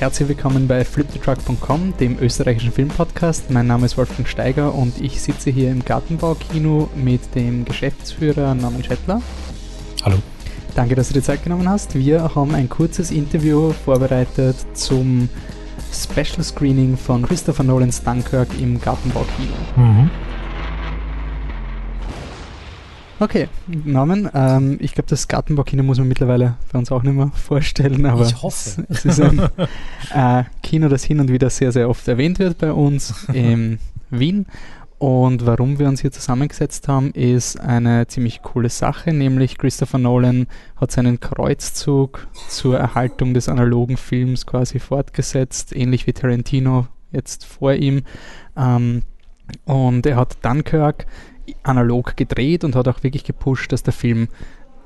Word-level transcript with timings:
herzlich 0.00 0.28
willkommen 0.28 0.68
bei 0.68 0.84
flipthetruck.com, 0.84 1.94
dem 1.98 2.18
österreichischen 2.20 2.70
Filmpodcast. 2.70 3.50
Mein 3.50 3.66
Name 3.66 3.86
ist 3.86 3.98
Wolfgang 3.98 4.28
Steiger 4.28 4.72
und 4.72 5.00
ich 5.00 5.20
sitze 5.20 5.50
hier 5.50 5.72
im 5.72 5.84
Gartenbaukino 5.84 6.88
mit 6.94 7.34
dem 7.34 7.64
Geschäftsführer 7.64 8.54
Norman 8.54 8.84
Schettler. 8.84 9.20
Hallo. 10.04 10.16
Danke, 10.76 10.94
dass 10.94 11.08
du 11.08 11.14
dir 11.14 11.22
Zeit 11.22 11.42
genommen 11.42 11.68
hast. 11.68 11.96
Wir 11.96 12.36
haben 12.36 12.54
ein 12.54 12.68
kurzes 12.68 13.10
Interview 13.10 13.72
vorbereitet 13.72 14.54
zum 14.74 15.28
Special 15.92 16.44
Screening 16.44 16.96
von 16.96 17.22
Christopher 17.22 17.64
Nolans 17.64 18.02
Dunkirk 18.04 18.48
im 18.60 18.80
Gartenbaukino. 18.80 19.54
Mhm. 19.76 20.10
Okay, 23.20 23.48
Norman, 23.66 24.30
ähm, 24.32 24.76
ich 24.80 24.94
glaube, 24.94 25.08
das 25.08 25.26
Gartenbaukino 25.26 25.82
muss 25.82 25.98
man 25.98 26.06
mittlerweile 26.06 26.56
bei 26.72 26.78
uns 26.78 26.92
auch 26.92 27.02
nicht 27.02 27.14
mehr 27.14 27.32
vorstellen, 27.34 28.06
aber 28.06 28.24
ich 28.24 28.42
hoffe. 28.42 28.84
Es, 28.88 29.04
es 29.04 29.18
ist 29.18 29.20
ein 29.20 29.40
äh, 30.14 30.44
Kino, 30.62 30.88
das 30.88 31.02
hin 31.02 31.18
und 31.18 31.32
wieder 31.32 31.50
sehr, 31.50 31.72
sehr 31.72 31.88
oft 31.88 32.06
erwähnt 32.06 32.38
wird 32.38 32.58
bei 32.58 32.72
uns 32.72 33.26
in 33.32 33.80
Wien. 34.10 34.46
Und 34.98 35.46
warum 35.46 35.78
wir 35.78 35.88
uns 35.88 36.00
hier 36.00 36.10
zusammengesetzt 36.10 36.88
haben, 36.88 37.12
ist 37.12 37.58
eine 37.58 38.08
ziemlich 38.08 38.42
coole 38.42 38.68
Sache, 38.68 39.12
nämlich 39.12 39.56
Christopher 39.56 39.98
Nolan 39.98 40.48
hat 40.76 40.90
seinen 40.90 41.20
Kreuzzug 41.20 42.26
zur 42.48 42.78
Erhaltung 42.78 43.32
des 43.32 43.48
analogen 43.48 43.96
Films 43.96 44.44
quasi 44.44 44.80
fortgesetzt, 44.80 45.74
ähnlich 45.74 46.06
wie 46.06 46.12
Tarantino 46.12 46.88
jetzt 47.12 47.44
vor 47.44 47.74
ihm. 47.74 48.02
Ähm, 48.56 49.02
und 49.64 50.04
er 50.04 50.16
hat 50.16 50.44
Dunkirk 50.44 51.06
analog 51.62 52.16
gedreht 52.16 52.64
und 52.64 52.76
hat 52.76 52.88
auch 52.88 53.02
wirklich 53.02 53.24
gepusht, 53.24 53.72
dass 53.72 53.82
der 53.82 53.92
Film 53.92 54.28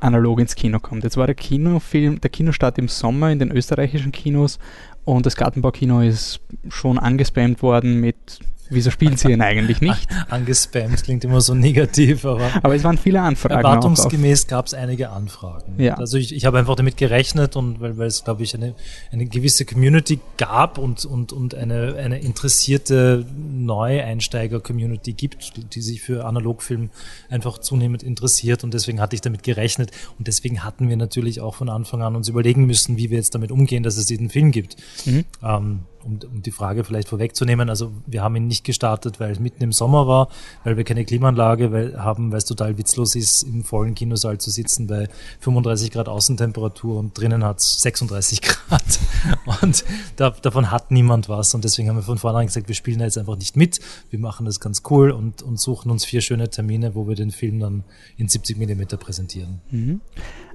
analog 0.01 0.41
ins 0.41 0.55
Kino 0.55 0.81
kommt. 0.81 1.05
Jetzt 1.05 1.17
war 1.17 1.27
der 1.27 1.35
Kinofilm, 1.35 2.21
der 2.21 2.31
Kinostart 2.31 2.79
im 2.79 2.89
Sommer 2.89 3.31
in 3.31 3.39
den 3.39 3.51
österreichischen 3.53 4.13
Kinos 4.13 4.59
und 5.05 5.27
das 5.27 5.37
Gartenbaukino 5.37 6.01
ist 6.01 6.41
schon 6.69 6.99
angespammt 6.99 7.63
worden 7.63 8.01
mit 8.01 8.41
Wieso 8.73 8.91
spielen 8.91 9.19
sie 9.19 9.31
ihn 9.31 9.43
eigentlich 9.43 9.83
nicht? 9.83 10.09
Angespammt 10.31 11.03
klingt 11.03 11.25
immer 11.25 11.43
so 11.43 11.55
negativ, 11.55 12.25
aber. 12.25 12.49
Aber 12.63 12.75
es 12.75 12.83
waren 12.83 12.97
viele 12.97 13.21
Anfragen. 13.21 13.57
Erwartungsgemäß 13.57 14.47
gab 14.47 14.67
es 14.67 14.73
einige 14.73 15.11
Anfragen. 15.11 15.75
Ja. 15.77 15.95
Also 15.97 16.17
ich, 16.17 16.35
ich 16.35 16.47
habe 16.47 16.59
einfach 16.59 16.75
damit 16.75 16.97
gerechnet 16.97 17.55
und 17.57 17.81
weil, 17.81 17.99
weil 17.99 18.07
es, 18.07 18.25
glaube 18.25 18.43
ich, 18.43 18.55
eine, 18.55 18.75
eine 19.11 19.27
gewisse 19.27 19.67
Community 19.67 20.21
gab 20.39 20.79
und, 20.79 21.05
und, 21.05 21.35
und 21.35 21.55
eine, 21.55 21.97
eine 21.97 22.21
interessierte 22.21 23.27
Neueinsteiger-Community 23.65 25.13
gibt, 25.13 25.75
die 25.75 25.81
sich 25.81 26.03
für 26.03 26.25
Analogfilm 26.25 26.91
einfach 27.29 27.59
zunehmend 27.59 28.03
interessiert 28.03 28.65
und 28.65 28.75
deswegen 28.75 29.01
hatte 29.01 29.15
ich 29.15 29.21
damit 29.21 29.43
gerechnet 29.43 29.91
und 30.19 30.29
deswegen 30.29 30.65
hatten 30.65 30.89
wir 30.89 30.97
natürlich 30.97 31.41
auch 31.41 31.55
von 31.55 31.69
Anfang 31.69 32.03
an 32.03 32.17
uns 32.17 32.29
überlegen 32.29 32.67
müssen, 32.67 32.97
wie 32.97 33.11
wir 33.11 33.19
jetzt 33.19 33.35
damit 33.35 33.51
umgehen, 33.51 33.83
dass 33.83 33.97
es 33.97 34.07
diesen 34.07 34.31
Film 34.31 34.51
gibt. 34.51 34.77
Mhm. 35.07 35.25
Ähm, 35.43 35.81
um, 36.05 36.19
um 36.31 36.43
die 36.43 36.51
Frage 36.51 36.85
vielleicht 36.85 37.09
vorwegzunehmen, 37.09 37.69
also 37.69 37.93
wir 38.07 38.23
haben 38.23 38.37
ihn 38.37 38.47
nicht 38.47 38.65
gestartet, 38.65 39.21
weil 39.21 39.33
es 39.33 39.41
mitten 39.41 39.63
im 39.63 39.73
Sommer 39.73 40.07
war, 40.07 40.29
weil 40.65 40.77
wir 40.77 40.85
keine 40.85 41.05
Klimaanlage 41.05 41.73
weil, 41.73 42.03
haben, 42.03 42.31
weil 42.31 42.39
es 42.39 42.45
total 42.45 42.79
witzlos 42.79 43.15
ist, 43.15 43.43
im 43.43 43.65
vollen 43.65 43.95
Kinosaal 43.95 44.39
zu 44.39 44.51
sitzen 44.51 44.87
bei 44.87 45.09
35 45.41 45.91
Grad 45.91 46.09
Außentemperatur 46.09 46.99
und 46.99 47.19
drinnen 47.19 47.45
hat 47.45 47.59
es 47.59 47.81
36 47.83 48.43
Grad. 48.43 48.83
Und 49.63 49.85
da, 50.17 50.31
davon 50.31 50.71
hat 50.71 50.91
niemand 50.91 51.29
was. 51.29 51.55
Und 51.55 51.65
deswegen 51.65 51.89
haben 51.89 51.97
wir 51.97 52.03
von 52.03 52.19
vornherein 52.19 52.47
gesagt, 52.47 52.69
wir 52.69 52.75
spielen 52.75 52.99
da 52.99 53.05
jetzt 53.05 53.19
einfach 53.19 53.37
nicht 53.37 53.57
mit. 53.57 53.81
Wir 54.11 54.19
machen 54.19 54.47
das 54.47 54.61
ganz 54.61 54.83
cool 54.91 55.11
und, 55.11 55.43
und 55.43 55.59
suchen 55.59 55.91
uns 55.91 56.05
vier 56.05 56.21
schöne 56.21 56.49
Termine, 56.49 56.95
wo 56.95 57.07
wir 57.07 57.15
den 57.15 57.31
Film 57.31 57.61
dann 57.61 57.85
in 58.17 58.29
70 58.29 58.57
Millimeter 58.57 58.97
präsentieren. 58.97 59.61
Mhm. 59.71 60.01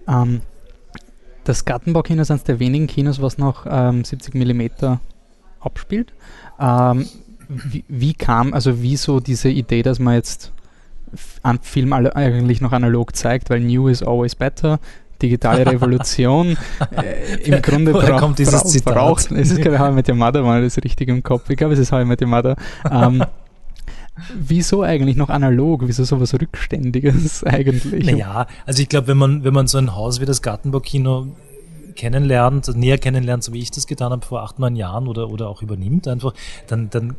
Ähm, 0.08 0.42
das 1.44 1.64
Gartenbaukino 1.64 2.22
ist 2.22 2.32
eines 2.32 2.44
der 2.44 2.60
wenigen 2.60 2.88
Kinos, 2.88 3.22
was 3.22 3.38
noch 3.38 3.66
ähm, 3.70 4.04
70 4.04 4.34
Millimeter 4.34 5.00
abspielt. 5.68 6.14
Ähm, 6.60 7.06
wie, 7.48 7.84
wie, 7.88 8.14
kam, 8.14 8.54
also 8.54 8.82
wieso 8.82 9.20
diese 9.20 9.50
Idee, 9.50 9.84
dass 9.84 10.00
man 10.00 10.16
jetzt 10.16 10.52
einen 11.44 11.60
Film 11.60 11.94
eigentlich 11.94 12.62
noch 12.62 12.74
analog 12.74 13.16
zeigt, 13.16 13.50
weil 13.50 13.62
New 13.62 13.88
is 13.88 14.04
always 14.04 14.36
better, 14.36 14.80
digitale 15.22 15.66
Revolution. 15.72 16.58
äh, 16.92 17.42
Im 17.44 17.62
Grunde 17.62 17.94
bra 17.94 18.20
kommt 18.20 18.40
dieses 18.40 18.62
bra 18.62 18.66
Zitat? 18.66 18.94
braucht, 18.94 19.32
es 19.32 19.52
ist 19.52 19.60
ich 19.60 19.68
How 19.68 19.92
I 19.92 19.94
Met 19.94 20.10
Your 20.10 20.16
Mother, 20.16 20.44
mal 20.44 20.62
das 20.62 20.78
richtig 20.84 21.10
im 21.10 21.24
Kopf. 21.24 21.50
Ich 21.50 21.58
glaube, 21.58 21.74
es 21.74 21.80
ist 21.80 21.92
How 21.92 22.02
I 22.02 22.06
Met 22.06 22.22
Your 22.22 22.28
Mother. 22.28 22.56
Ähm, 22.92 23.24
wieso 24.36 24.84
eigentlich 24.84 25.16
noch 25.16 25.30
analog? 25.30 25.84
Wieso 25.86 26.04
sowas 26.04 26.34
Rückständiges 26.34 27.44
eigentlich? 27.44 28.06
Naja, 28.06 28.48
also 28.66 28.82
ich 28.82 28.90
glaube, 28.90 29.08
wenn 29.08 29.18
man, 29.18 29.44
wenn 29.44 29.54
man 29.54 29.68
so 29.68 29.78
ein 29.78 29.96
Haus 29.96 30.20
wie 30.20 30.26
das 30.26 30.42
Gartenbaukino 30.42 31.28
kennenlernt, 31.98 32.74
näher 32.78 32.98
kennenlernt, 32.98 33.44
so 33.44 33.52
wie 33.52 33.60
ich 33.60 33.72
das 33.72 33.88
getan 33.88 34.12
habe 34.12 34.26
vor 34.26 34.44
acht, 34.44 34.60
neun 34.60 34.78
Jahren 34.78 35.08
oder, 35.08 35.30
oder 35.30 35.50
auch 35.50 35.62
übernimmt 35.62 36.08
einfach, 36.08 36.34
dann, 36.68 36.90
dann 36.90 37.16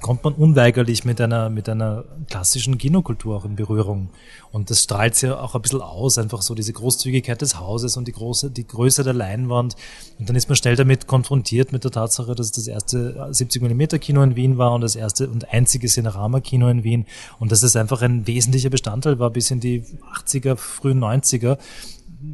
kommt 0.00 0.22
man 0.22 0.34
unweigerlich 0.34 1.04
mit 1.04 1.20
einer, 1.20 1.50
mit 1.50 1.68
einer 1.68 2.04
klassischen 2.28 2.78
Kinokultur 2.78 3.36
auch 3.36 3.44
in 3.44 3.56
Berührung. 3.56 4.10
Und 4.52 4.70
das 4.70 4.82
strahlt 4.82 5.20
ja 5.22 5.40
auch 5.40 5.54
ein 5.54 5.62
bisschen 5.62 5.80
aus, 5.80 6.18
einfach 6.18 6.42
so 6.42 6.54
diese 6.54 6.72
Großzügigkeit 6.72 7.40
des 7.40 7.58
Hauses 7.58 7.96
und 7.96 8.06
die 8.06 8.12
große, 8.12 8.50
die 8.50 8.66
Größe 8.66 9.02
der 9.02 9.14
Leinwand. 9.14 9.74
Und 10.18 10.28
dann 10.28 10.36
ist 10.36 10.48
man 10.48 10.56
schnell 10.56 10.76
damit 10.76 11.06
konfrontiert 11.06 11.72
mit 11.72 11.84
der 11.84 11.90
Tatsache, 11.90 12.34
dass 12.34 12.46
es 12.46 12.52
das 12.52 12.66
erste 12.66 13.28
70 13.30 13.62
mm 13.62 13.98
Kino 14.00 14.22
in 14.22 14.36
Wien 14.36 14.58
war 14.58 14.72
und 14.72 14.82
das 14.82 14.96
erste 14.96 15.28
und 15.28 15.52
einzige 15.52 15.88
Cinerama 15.88 16.40
Kino 16.40 16.68
in 16.68 16.84
Wien. 16.84 17.06
Und 17.38 17.50
dass 17.52 17.60
das 17.60 17.74
einfach 17.74 18.02
ein 18.02 18.26
wesentlicher 18.26 18.70
Bestandteil 18.70 19.18
war 19.18 19.30
bis 19.30 19.50
in 19.50 19.60
die 19.60 19.82
80er, 20.14 20.56
frühen 20.56 21.00
90er 21.00 21.58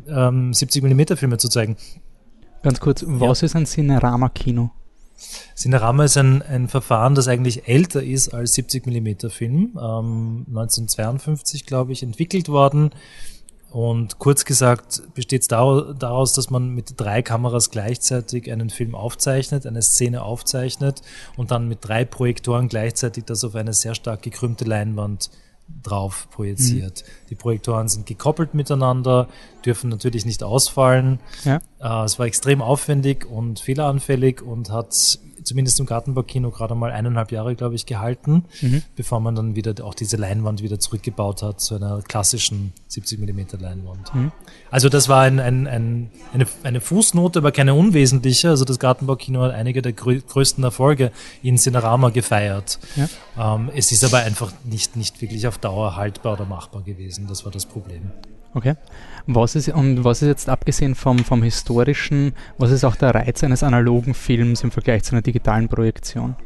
ähm, 0.08 0.52
70 0.52 0.82
mm 0.82 1.16
Filme 1.16 1.38
zu 1.38 1.48
zeigen. 1.48 1.76
Ganz 2.62 2.80
kurz, 2.80 3.04
was 3.06 3.40
ja. 3.40 3.46
ist 3.46 3.56
ein 3.56 3.66
Cinerama-Kino? 3.66 4.70
Cinerama 5.56 6.04
ist 6.04 6.16
ein, 6.16 6.42
ein 6.42 6.68
Verfahren, 6.68 7.14
das 7.14 7.28
eigentlich 7.28 7.68
älter 7.68 8.02
ist 8.02 8.34
als 8.34 8.54
70 8.54 8.86
mm 8.86 9.28
Film. 9.30 9.78
Ähm, 9.80 10.44
1952, 10.48 11.64
glaube 11.66 11.92
ich, 11.92 12.02
entwickelt 12.02 12.48
worden. 12.48 12.90
Und 13.70 14.18
kurz 14.18 14.44
gesagt 14.44 15.02
besteht 15.14 15.42
es 15.42 15.48
daraus, 15.48 16.32
dass 16.32 16.50
man 16.50 16.70
mit 16.70 16.94
drei 16.96 17.20
Kameras 17.22 17.70
gleichzeitig 17.70 18.50
einen 18.50 18.70
Film 18.70 18.94
aufzeichnet, 18.94 19.66
eine 19.66 19.82
Szene 19.82 20.22
aufzeichnet 20.22 21.02
und 21.36 21.50
dann 21.50 21.68
mit 21.68 21.80
drei 21.82 22.04
Projektoren 22.04 22.68
gleichzeitig 22.68 23.24
das 23.24 23.44
auf 23.44 23.54
eine 23.54 23.74
sehr 23.74 23.94
stark 23.94 24.22
gekrümmte 24.22 24.64
Leinwand 24.64 25.30
drauf 25.82 26.28
projiziert. 26.30 27.04
Mhm. 27.06 27.26
Die 27.30 27.34
Projektoren 27.34 27.88
sind 27.88 28.06
gekoppelt 28.06 28.54
miteinander, 28.54 29.28
dürfen 29.64 29.90
natürlich 29.90 30.24
nicht 30.24 30.42
ausfallen. 30.42 31.20
Ja. 31.44 31.60
Äh, 31.80 32.04
es 32.04 32.18
war 32.18 32.26
extrem 32.26 32.62
aufwendig 32.62 33.26
und 33.26 33.60
fehleranfällig 33.60 34.42
und 34.42 34.70
hat 34.70 35.18
zumindest 35.46 35.78
im 35.78 35.86
Gartenbaukino 35.86 36.50
gerade 36.50 36.74
mal 36.74 36.90
eineinhalb 36.90 37.30
Jahre, 37.30 37.54
glaube 37.54 37.76
ich, 37.76 37.86
gehalten, 37.86 38.44
mhm. 38.60 38.82
bevor 38.96 39.20
man 39.20 39.34
dann 39.36 39.54
wieder 39.54 39.74
auch 39.84 39.94
diese 39.94 40.16
Leinwand 40.16 40.62
wieder 40.62 40.80
zurückgebaut 40.80 41.42
hat 41.42 41.60
zu 41.60 41.76
einer 41.76 42.02
klassischen 42.02 42.72
70 42.88 43.20
mm 43.20 43.60
Leinwand. 43.60 44.14
Mhm. 44.14 44.32
Also 44.70 44.88
das 44.88 45.08
war 45.08 45.22
ein, 45.22 45.38
ein, 45.38 45.68
ein, 45.68 46.10
eine, 46.34 46.46
eine 46.64 46.80
Fußnote, 46.80 47.38
aber 47.38 47.52
keine 47.52 47.74
unwesentliche. 47.74 48.50
Also 48.50 48.64
das 48.64 48.80
Gartenbaukino 48.80 49.42
hat 49.42 49.52
einige 49.52 49.82
der 49.82 49.92
grö 49.92 50.20
größten 50.20 50.64
Erfolge 50.64 51.12
in 51.42 51.58
Cinerama 51.58 52.10
gefeiert. 52.10 52.80
Ja. 52.96 53.54
Ähm, 53.54 53.70
es 53.74 53.92
ist 53.92 54.02
aber 54.02 54.18
einfach 54.18 54.52
nicht, 54.64 54.96
nicht 54.96 55.22
wirklich 55.22 55.46
auf 55.46 55.58
Dauer 55.58 55.94
haltbar 55.94 56.32
oder 56.32 56.44
machbar 56.44 56.82
gewesen. 56.82 57.26
Das 57.28 57.44
war 57.44 57.52
das 57.52 57.66
Problem. 57.66 58.10
Okay. 58.54 58.74
Was 59.26 59.56
ist, 59.56 59.68
und 59.68 60.04
was 60.04 60.22
ist 60.22 60.28
jetzt 60.28 60.48
abgesehen 60.48 60.94
vom, 60.94 61.18
vom 61.18 61.42
historischen, 61.42 62.32
was 62.58 62.70
ist 62.70 62.84
auch 62.84 62.96
der 62.96 63.14
Reiz 63.14 63.42
eines 63.42 63.62
analogen 63.62 64.14
Films 64.14 64.62
im 64.62 64.70
Vergleich 64.70 65.02
zu 65.02 65.12
einer 65.12 65.22
digitalen 65.22 65.68
Projektion? 65.68 66.36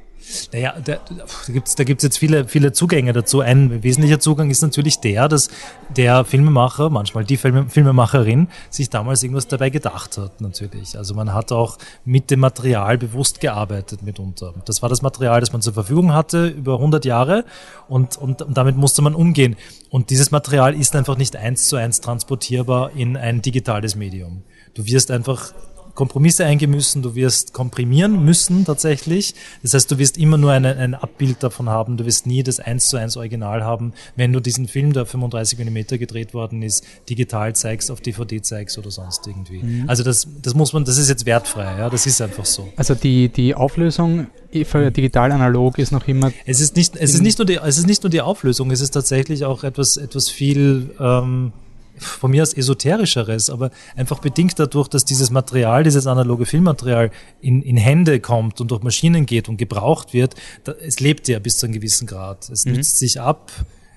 Naja, 0.53 0.75
da, 0.85 0.97
da 0.97 1.53
gibt 1.53 1.69
es 1.69 1.75
da 1.75 1.85
gibt's 1.85 2.05
jetzt 2.05 2.19
viele, 2.19 2.47
viele 2.47 2.73
Zugänge 2.73 3.13
dazu. 3.13 3.41
Ein 3.41 3.83
wesentlicher 3.83 4.21
Zugang 4.21 4.51
ist 4.51 4.63
natürlich 4.63 5.01
der, 5.01 5.29
dass 5.29 5.49
der 5.97 6.25
Filmemacher, 6.25 6.91
manchmal 6.91 7.25
die 7.25 7.37
Film, 7.37 7.69
Filmemacherin, 7.69 8.49
sich 8.69 8.91
damals 8.91 9.23
irgendwas 9.23 9.49
dabei 9.49 9.71
gedacht 9.71 10.19
hat, 10.19 10.41
natürlich. 10.41 10.97
Also 10.97 11.15
man 11.15 11.33
hat 11.35 11.53
auch 11.53 11.79
mit 12.05 12.31
dem 12.31 12.41
Material 12.41 12.99
bewusst 12.99 13.41
gearbeitet 13.41 14.03
mitunter. 14.03 14.55
Das 14.67 14.83
war 14.83 14.89
das 14.89 15.03
Material, 15.03 15.41
das 15.41 15.53
man 15.53 15.63
zur 15.63 15.73
Verfügung 15.73 16.13
hatte 16.13 16.49
über 16.49 16.75
100 16.75 17.05
Jahre 17.05 17.45
und, 17.89 18.17
und, 18.17 18.43
und 18.43 18.57
damit 18.57 18.77
musste 18.77 19.03
man 19.03 19.15
umgehen. 19.15 19.57
Und 19.91 20.11
dieses 20.11 20.31
Material 20.31 20.75
ist 20.75 20.95
einfach 20.95 21.17
nicht 21.17 21.37
eins 21.37 21.69
zu 21.69 21.77
eins 21.77 22.01
transportierbar 22.01 22.93
in 22.95 23.17
ein 23.17 23.43
digitales 23.43 23.97
Medium. 23.97 24.43
Du 24.75 24.87
wirst 24.87 25.11
einfach 25.11 25.53
Kompromisse 26.01 26.47
eingehen 26.47 26.71
müssen, 26.71 27.03
du 27.03 27.15
wirst 27.15 27.53
komprimieren 27.53 28.25
müssen 28.25 28.65
tatsächlich. 28.65 29.35
Das 29.63 29.75
heißt, 29.75 29.91
du 29.91 29.99
wirst 29.99 30.17
immer 30.17 30.39
nur 30.39 30.51
eine, 30.51 30.75
ein 30.77 30.95
Abbild 30.95 31.43
davon 31.43 31.69
haben, 31.69 31.99
du 31.99 32.07
wirst 32.07 32.27
nie 32.27 32.43
das 32.43 32.59
1 32.59 32.89
zu 32.89 32.97
1 32.97 33.19
Original 33.19 33.65
haben, 33.65 33.93
wenn 34.17 34.33
du 34.33 34.41
diesen 34.41 34.67
Film, 34.67 34.95
der 34.95 35.05
35 35.05 35.59
mm 35.59 35.99
gedreht 35.99 36.33
worden 36.33 36.63
ist, 36.63 36.87
digital 37.11 37.55
zeigst, 37.55 37.91
auf 37.91 38.01
DVD 38.01 38.41
zeigst 38.41 38.79
oder 38.79 38.91
sonst 38.91 39.27
irgendwie. 39.27 39.63
Mhm. 39.63 39.85
Also 39.91 40.03
das, 40.03 40.27
das 40.41 40.55
muss 40.55 40.73
man, 40.73 40.87
das 40.87 40.97
ist 40.97 41.11
jetzt 41.11 41.27
wertfrei, 41.27 41.77
ja, 41.79 41.91
das 41.91 42.07
ist 42.07 42.23
einfach 42.23 42.47
so. 42.47 42.73
Also 42.77 42.95
die, 42.95 43.29
die 43.29 43.55
Auflösung 43.55 44.29
für 44.65 44.91
digital 44.91 45.33
analog 45.33 45.79
ist 45.79 45.93
noch 45.93 46.09
immer. 46.09 46.33
Es 46.47 46.61
ist 46.61 46.77
nicht, 46.77 46.97
es 46.97 47.13
ist 47.13 47.21
nicht 47.21 47.39
nur 47.39 47.45
die, 47.45 47.57
es 47.57 47.77
ist 47.77 47.87
nicht 47.87 48.03
nur 48.03 48.11
die 48.11 48.23
Auflösung, 48.23 48.71
es 48.71 48.81
ist 48.81 48.93
tatsächlich 48.93 49.45
auch 49.45 49.65
etwas, 49.65 49.99
etwas 49.99 50.31
viel, 50.31 50.95
ähm, 50.99 51.53
von 52.01 52.31
mir 52.31 52.43
aus 52.43 52.55
esoterischeres, 52.55 53.51
aber 53.51 53.71
einfach 53.97 54.19
bedingt 54.19 54.59
dadurch, 54.59 54.89
dass 54.89 55.05
dieses 55.05 55.31
Material, 55.31 55.85
dieses 55.85 56.07
analoge 56.07 56.47
Filmmaterial 56.47 57.11
in, 57.41 57.63
in 57.63 57.77
Hände 57.77 58.21
kommt 58.21 58.61
und 58.61 58.71
durch 58.71 58.83
Maschinen 58.83 59.27
geht 59.27 59.49
und 59.49 59.57
gebraucht 59.57 60.13
wird, 60.13 60.35
da, 60.65 60.73
es 60.73 61.01
lebt 61.01 61.29
ja 61.29 61.39
bis 61.39 61.59
zu 61.59 61.67
einem 61.67 61.75
gewissen 61.75 62.07
Grad. 62.07 62.49
Es 62.51 62.65
mhm. 62.65 62.73
nützt 62.73 62.99
sich 62.99 63.21
ab, 63.21 63.53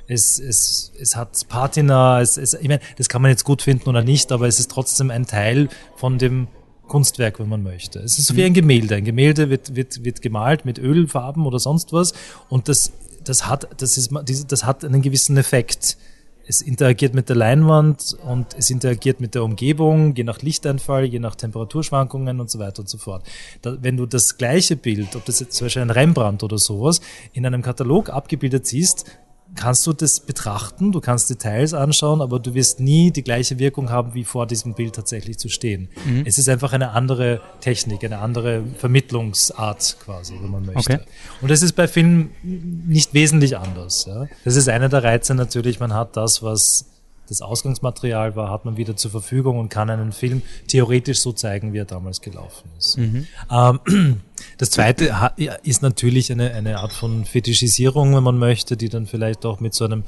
es, 0.08 0.40
es, 0.40 0.92
es 1.00 1.16
hat 1.16 1.48
Patina, 1.48 2.22
es, 2.22 2.38
es, 2.38 2.54
ich 2.54 2.68
meine, 2.68 2.82
das 2.98 3.10
kann 3.10 3.22
man 3.22 3.32
jetzt 3.32 3.46
gut 3.46 3.62
finden 3.62 3.90
oder 3.90 4.04
nicht, 4.04 4.32
aber 4.32 4.48
es 4.48 4.60
ist 4.60 4.70
trotzdem 4.70 5.12
ein 5.12 5.26
Teil 5.26 5.70
von 5.96 6.18
dem 6.18 6.48
Kunstwerk, 6.88 7.40
wenn 7.40 7.50
man 7.50 7.64
möchte. 7.64 8.00
Es 8.00 8.20
ist 8.20 8.28
so 8.28 8.36
wie 8.36 8.42
mhm. 8.42 8.48
ein 8.48 8.54
Gemälde. 8.54 8.96
Ein 8.96 9.06
Gemälde 9.06 9.50
wird, 9.50 9.76
wird, 9.76 10.04
wird 10.04 10.22
gemalt 10.22 10.66
mit 10.66 10.78
Ölfarben 10.78 11.46
oder 11.46 11.60
sonst 11.60 11.94
was 11.94 12.14
und 12.50 12.68
das, 12.68 12.92
das 13.24 13.48
hat, 13.48 13.68
das 13.82 13.98
ist, 13.98 14.12
das 14.50 14.66
hat 14.66 14.84
einen 14.84 15.02
gewissen 15.02 15.38
Effekt 15.38 15.98
es 16.46 16.62
interagiert 16.62 17.14
mit 17.14 17.30
der 17.30 17.36
Leinwand 17.36 18.18
und 18.26 18.48
es 18.58 18.70
interagiert 18.70 19.22
mit 19.22 19.36
der 19.36 19.44
Umgebung, 19.44 20.14
je 20.16 20.24
nach 20.24 20.42
Lichteinfall, 20.42 21.06
je 21.06 21.20
nach 21.20 21.36
Temperaturschwankungen 21.36 22.40
und 22.40 22.50
so 22.50 22.60
weiter 22.60 22.82
und 22.82 22.90
so 22.90 22.98
fort. 22.98 23.26
Da, 23.62 23.78
wenn 23.82 23.98
du 23.98 24.06
das 24.06 24.38
gleiche 24.38 24.76
Bild, 24.76 25.16
ob 25.16 25.26
das 25.26 25.40
jetzt 25.40 25.56
zum 25.56 25.66
Beispiel 25.66 25.82
ein 25.84 25.90
Rembrandt 25.90 26.44
oder 26.44 26.58
sowas, 26.58 27.02
in 27.32 27.46
einem 27.46 27.62
Katalog 27.62 28.10
abgebildet 28.10 28.68
siehst, 28.68 29.06
kannst 29.56 29.86
du 29.86 29.94
das 29.94 30.20
betrachten, 30.20 30.92
du 30.92 31.00
kannst 31.00 31.30
Details 31.30 31.74
anschauen, 31.74 32.22
aber 32.22 32.40
du 32.40 32.54
wirst 32.54 32.80
nie 32.80 33.12
die 33.12 33.24
gleiche 33.24 33.60
Wirkung 33.60 33.90
haben, 33.90 34.14
wie 34.14 34.24
vor 34.24 34.48
diesem 34.48 34.74
Bild 34.74 34.96
tatsächlich 34.96 35.38
zu 35.38 35.50
stehen. 35.50 35.90
Mhm. 36.06 36.24
Es 36.26 36.38
ist 36.38 36.50
einfach 36.50 36.74
eine 36.74 36.92
andere 36.92 37.42
Technik, 37.62 38.04
eine 38.04 38.20
andere 38.20 38.64
Vermittlungsart 38.78 39.98
quasi, 40.04 40.36
wenn 40.42 40.52
man 40.52 40.66
möchte. 40.66 40.94
Okay. 40.94 41.04
Und 41.42 41.52
das 41.52 41.62
ist 41.62 41.74
bei 41.74 41.88
Filmen 41.88 42.32
nicht 42.42 43.14
wesentlich 43.14 43.58
anders. 43.58 44.06
Ja. 44.06 44.28
Das 44.44 44.56
ist 44.56 44.70
einer 44.70 44.90
der 44.90 45.04
Reize 45.04 45.36
natürlich, 45.36 45.80
man 45.80 45.94
hat 45.94 46.18
das, 46.18 46.42
was 46.42 46.86
das 47.30 47.42
Ausgangsmaterial 47.42 48.36
war, 48.36 48.52
hat 48.52 48.66
man 48.66 48.78
wieder 48.78 48.96
zur 48.96 49.12
Verfügung 49.12 49.58
und 49.58 49.70
kann 49.70 49.90
einen 49.90 50.12
Film 50.12 50.42
theoretisch 50.68 51.22
so 51.22 51.32
zeigen, 51.32 51.74
wie 51.74 51.78
er 51.78 51.86
damals 51.86 52.22
gelaufen 52.22 52.70
ist. 52.78 52.98
Mhm. 52.98 53.28
Ähm, 53.50 54.22
das 54.58 54.70
zweite 54.72 55.14
ist 55.64 55.82
natürlich 55.82 56.32
eine, 56.32 56.54
eine 56.54 56.80
Art 56.80 56.94
von 56.94 57.26
Fetischisierung, 57.26 58.16
wenn 58.16 58.24
man 58.24 58.38
möchte, 58.38 58.78
die 58.78 58.90
dann 58.90 59.06
vielleicht 59.06 59.46
auch 59.46 59.60
mit 59.60 59.74
so 59.74 59.86
einem 59.86 60.04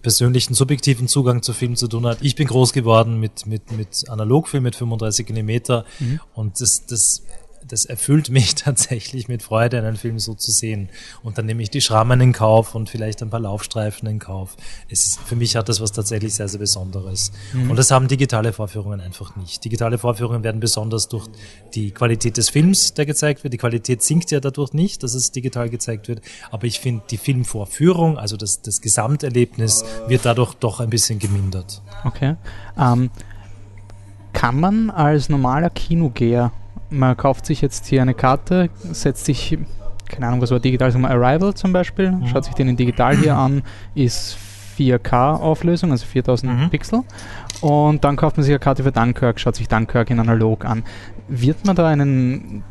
persönlichen, 0.00 0.54
subjektiven 0.54 1.08
Zugang 1.08 1.42
zu 1.42 1.52
Film 1.52 1.76
zu 1.76 1.88
tun 1.88 2.06
hat. 2.06 2.18
Ich 2.20 2.36
bin 2.36 2.46
groß 2.46 2.72
geworden 2.72 3.18
mit, 3.18 3.46
mit, 3.46 3.72
mit 3.72 4.08
Analogfilm 4.08 4.62
mit 4.62 4.76
35 4.76 5.28
Millimeter 5.28 5.84
mhm. 5.98 6.20
und 6.34 6.60
das, 6.60 6.86
das 6.86 7.22
das 7.66 7.84
erfüllt 7.84 8.30
mich 8.30 8.54
tatsächlich 8.56 9.28
mit 9.28 9.42
Freude, 9.42 9.78
einen 9.78 9.96
Film 9.96 10.18
so 10.18 10.34
zu 10.34 10.50
sehen. 10.50 10.88
Und 11.22 11.38
dann 11.38 11.46
nehme 11.46 11.62
ich 11.62 11.70
die 11.70 11.80
Schrammen 11.80 12.20
in 12.20 12.32
Kauf 12.32 12.74
und 12.74 12.90
vielleicht 12.90 13.22
ein 13.22 13.30
paar 13.30 13.40
Laufstreifen 13.40 14.08
in 14.08 14.18
Kauf. 14.18 14.56
Es 14.88 15.06
ist, 15.06 15.20
für 15.20 15.36
mich 15.36 15.56
hat 15.56 15.68
das 15.68 15.80
was 15.80 15.92
tatsächlich 15.92 16.34
sehr, 16.34 16.48
sehr 16.48 16.60
Besonderes. 16.60 17.32
Mhm. 17.52 17.70
Und 17.70 17.76
das 17.76 17.90
haben 17.90 18.08
digitale 18.08 18.52
Vorführungen 18.52 19.00
einfach 19.00 19.36
nicht. 19.36 19.64
Digitale 19.64 19.98
Vorführungen 19.98 20.42
werden 20.44 20.60
besonders 20.60 21.08
durch 21.08 21.26
die 21.74 21.90
Qualität 21.90 22.36
des 22.36 22.50
Films, 22.50 22.94
der 22.94 23.06
gezeigt 23.06 23.44
wird. 23.44 23.52
Die 23.52 23.58
Qualität 23.58 24.02
sinkt 24.02 24.30
ja 24.30 24.40
dadurch 24.40 24.72
nicht, 24.72 25.02
dass 25.02 25.14
es 25.14 25.32
digital 25.32 25.68
gezeigt 25.70 26.08
wird. 26.08 26.20
Aber 26.50 26.64
ich 26.64 26.80
finde, 26.80 27.04
die 27.10 27.16
Filmvorführung, 27.16 28.18
also 28.18 28.36
das, 28.36 28.62
das 28.62 28.80
Gesamterlebnis, 28.80 29.84
wird 30.08 30.24
dadurch 30.24 30.54
doch 30.54 30.80
ein 30.80 30.90
bisschen 30.90 31.18
gemindert. 31.18 31.82
Okay. 32.04 32.36
Ähm, 32.78 33.10
kann 34.32 34.58
man 34.58 34.90
als 34.90 35.28
normaler 35.28 35.70
Kinogeher 35.70 36.52
man 36.92 37.16
kauft 37.16 37.46
sich 37.46 37.60
jetzt 37.60 37.86
hier 37.86 38.02
eine 38.02 38.14
Karte, 38.14 38.70
setzt 38.74 39.24
sich, 39.24 39.58
keine 40.08 40.26
Ahnung, 40.26 40.40
was 40.40 40.50
war 40.50 40.60
digital, 40.60 40.92
sagen 40.92 41.02
wir 41.02 41.10
Arrival 41.10 41.54
zum 41.54 41.72
Beispiel, 41.72 42.12
mhm. 42.12 42.26
schaut 42.26 42.44
sich 42.44 42.54
den 42.54 42.68
in 42.68 42.76
digital 42.76 43.16
hier 43.16 43.36
an, 43.36 43.62
ist 43.94 44.36
4K-Auflösung, 44.78 45.90
also 45.90 46.06
4000 46.06 46.52
mhm. 46.52 46.70
Pixel. 46.70 47.00
Und 47.60 48.04
dann 48.04 48.16
kauft 48.16 48.36
man 48.36 48.44
sich 48.44 48.52
eine 48.52 48.58
Karte 48.58 48.82
für 48.82 48.92
Dunkirk, 48.92 49.38
schaut 49.38 49.56
sich 49.56 49.68
Dunkirk 49.68 50.10
in 50.10 50.18
analog 50.18 50.64
an. 50.64 50.82
Wird 51.28 51.64
man 51.64 51.76
da 51.76 51.86
einen 51.86 52.64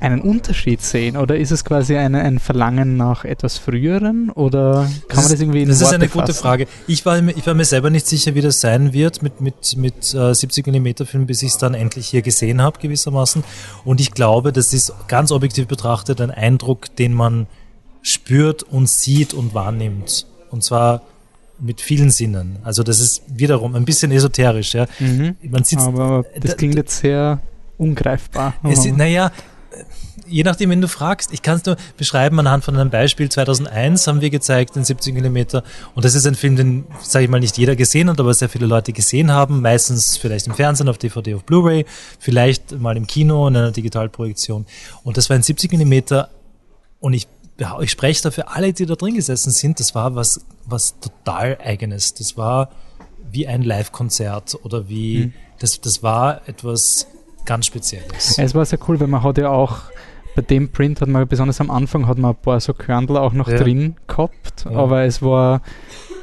einen 0.00 0.20
Unterschied 0.20 0.82
sehen? 0.82 1.16
Oder 1.16 1.36
ist 1.36 1.50
es 1.50 1.64
quasi 1.64 1.96
eine, 1.96 2.20
ein 2.22 2.38
Verlangen 2.38 2.96
nach 2.96 3.24
etwas 3.24 3.58
Früheren? 3.58 4.30
Oder 4.30 4.88
kann 5.08 5.16
das 5.16 5.16
man 5.24 5.32
das 5.32 5.40
irgendwie 5.40 5.62
in 5.62 5.68
Das 5.68 5.80
Worte 5.80 5.94
ist 5.96 6.00
eine 6.00 6.08
fassen? 6.08 6.20
gute 6.20 6.34
Frage. 6.34 6.66
Ich 6.86 7.04
war, 7.06 7.18
ich 7.22 7.46
war 7.46 7.54
mir 7.54 7.64
selber 7.64 7.90
nicht 7.90 8.06
sicher, 8.06 8.34
wie 8.34 8.40
das 8.40 8.60
sein 8.60 8.92
wird 8.92 9.22
mit, 9.22 9.40
mit, 9.40 9.76
mit 9.76 10.14
äh, 10.14 10.34
70 10.34 10.66
mm 10.66 11.04
Film, 11.04 11.26
bis 11.26 11.42
ich 11.42 11.50
es 11.50 11.58
dann 11.58 11.74
endlich 11.74 12.08
hier 12.08 12.22
gesehen 12.22 12.62
habe, 12.62 12.78
gewissermaßen. 12.78 13.44
Und 13.84 14.00
ich 14.00 14.12
glaube, 14.12 14.52
das 14.52 14.72
ist 14.72 14.92
ganz 15.08 15.32
objektiv 15.32 15.66
betrachtet 15.66 16.20
ein 16.20 16.30
Eindruck, 16.30 16.94
den 16.96 17.14
man 17.14 17.46
spürt 18.02 18.62
und 18.62 18.88
sieht 18.88 19.34
und 19.34 19.54
wahrnimmt. 19.54 20.26
Und 20.50 20.64
zwar 20.64 21.02
mit 21.60 21.80
vielen 21.80 22.10
Sinnen. 22.10 22.58
Also 22.62 22.82
das 22.82 23.00
ist 23.00 23.22
wiederum 23.28 23.74
ein 23.74 23.84
bisschen 23.84 24.12
esoterisch. 24.12 24.74
Ja. 24.74 24.86
Mhm. 25.00 25.36
Man 25.42 25.64
sieht, 25.64 25.80
Aber 25.80 26.24
das 26.38 26.56
klingt 26.56 26.76
jetzt 26.76 27.00
sehr 27.00 27.40
ungreifbar. 27.76 28.54
Es, 28.64 28.84
naja, 28.84 29.32
je 30.26 30.42
nachdem, 30.42 30.70
wenn 30.70 30.80
du 30.80 30.88
fragst, 30.88 31.32
ich 31.32 31.42
kann 31.42 31.56
es 31.56 31.64
nur 31.64 31.76
beschreiben 31.96 32.38
anhand 32.38 32.64
von 32.64 32.76
einem 32.76 32.90
Beispiel. 32.90 33.28
2001 33.28 34.06
haben 34.06 34.20
wir 34.20 34.30
gezeigt, 34.30 34.76
den 34.76 34.84
70 34.84 35.14
mm. 35.14 35.58
Und 35.94 36.04
das 36.04 36.14
ist 36.14 36.26
ein 36.26 36.34
Film, 36.34 36.56
den, 36.56 36.84
sage 37.02 37.24
ich 37.24 37.30
mal, 37.30 37.40
nicht 37.40 37.58
jeder 37.58 37.76
gesehen 37.76 38.08
hat, 38.08 38.20
aber 38.20 38.32
sehr 38.34 38.48
viele 38.48 38.66
Leute 38.66 38.92
gesehen 38.92 39.30
haben. 39.30 39.60
Meistens 39.60 40.16
vielleicht 40.16 40.46
im 40.46 40.54
Fernsehen, 40.54 40.88
auf 40.88 40.98
DVD, 40.98 41.34
auf 41.34 41.44
Blu-ray, 41.44 41.84
vielleicht 42.18 42.72
mal 42.78 42.96
im 42.96 43.06
Kino 43.06 43.46
in 43.48 43.56
einer 43.56 43.72
Digitalprojektion. 43.72 44.66
Und 45.04 45.16
das 45.16 45.28
war 45.30 45.36
ein 45.36 45.42
70 45.42 45.72
mm. 45.72 46.24
Und 47.00 47.12
ich, 47.12 47.28
ich 47.80 47.90
spreche 47.90 48.22
dafür 48.22 48.54
alle, 48.54 48.72
die 48.72 48.86
da 48.86 48.94
drin 48.94 49.14
gesessen 49.14 49.50
sind. 49.50 49.80
Das 49.80 49.94
war 49.94 50.14
was, 50.14 50.40
was 50.64 50.98
total 51.00 51.58
eigenes. 51.62 52.14
Das 52.14 52.36
war 52.36 52.70
wie 53.30 53.46
ein 53.46 53.62
Live-Konzert 53.62 54.58
oder 54.64 54.88
wie, 54.88 55.24
hm. 55.24 55.32
das, 55.58 55.80
das 55.80 56.02
war 56.02 56.48
etwas, 56.48 57.06
ganz 57.48 57.66
Spezielles. 57.66 58.38
Es 58.38 58.54
war 58.54 58.64
sehr 58.64 58.78
cool, 58.86 59.00
weil 59.00 59.08
man 59.08 59.22
hat 59.22 59.38
ja 59.38 59.48
auch 59.48 59.78
bei 60.36 60.42
dem 60.42 60.70
Print 60.70 61.00
hat 61.00 61.08
man 61.08 61.26
besonders 61.26 61.60
am 61.60 61.70
Anfang 61.70 62.06
hat 62.06 62.18
man 62.18 62.30
ein 62.30 62.36
paar 62.36 62.60
so 62.60 62.72
Körnel 62.72 63.16
auch 63.16 63.32
noch 63.32 63.48
ja. 63.48 63.56
drin 63.56 63.96
gehabt, 64.06 64.66
ja. 64.66 64.76
aber 64.76 65.02
es 65.02 65.20
war 65.20 65.62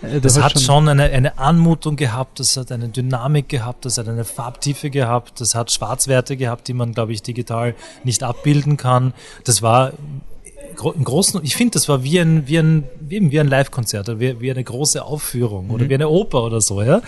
äh, 0.03 0.21
das, 0.21 0.35
das 0.35 0.43
hat, 0.43 0.51
schon, 0.53 0.61
schon 0.61 0.87
eine, 0.87 1.03
eine, 1.03 1.37
Anmutung 1.37 1.97
gehabt, 1.97 2.39
das 2.39 2.55
hat 2.55 2.71
eine 2.71 2.87
Dynamik 2.87 3.49
gehabt, 3.49 3.83
das 3.83 3.97
hat 3.97 4.07
eine 4.07 4.23
Farbtiefe 4.23 4.89
gehabt, 4.89 5.41
das 5.41 5.53
hat 5.53 5.71
Schwarzwerte 5.71 6.37
gehabt, 6.37 6.69
die 6.69 6.73
man, 6.73 6.93
glaube 6.93 7.11
ich, 7.11 7.23
digital 7.23 7.75
nicht 8.05 8.23
abbilden 8.23 8.77
kann. 8.77 9.13
Das 9.43 9.61
war 9.61 9.91
im 10.95 11.03
Großen, 11.03 11.41
ich 11.43 11.55
finde, 11.55 11.71
das 11.71 11.89
war 11.89 12.03
wie 12.03 12.19
ein, 12.19 12.47
wie 12.47 12.57
ein, 12.57 12.83
wie 12.99 13.39
ein 13.39 13.47
Live-Konzert 13.47 14.07
oder 14.07 14.19
wie, 14.19 14.39
wie, 14.39 14.51
eine 14.51 14.63
große 14.63 15.03
Aufführung 15.03 15.65
mhm. 15.65 15.71
oder 15.71 15.89
wie 15.89 15.93
eine 15.95 16.07
Oper 16.07 16.43
oder 16.43 16.61
so, 16.61 16.81
ja. 16.81 17.01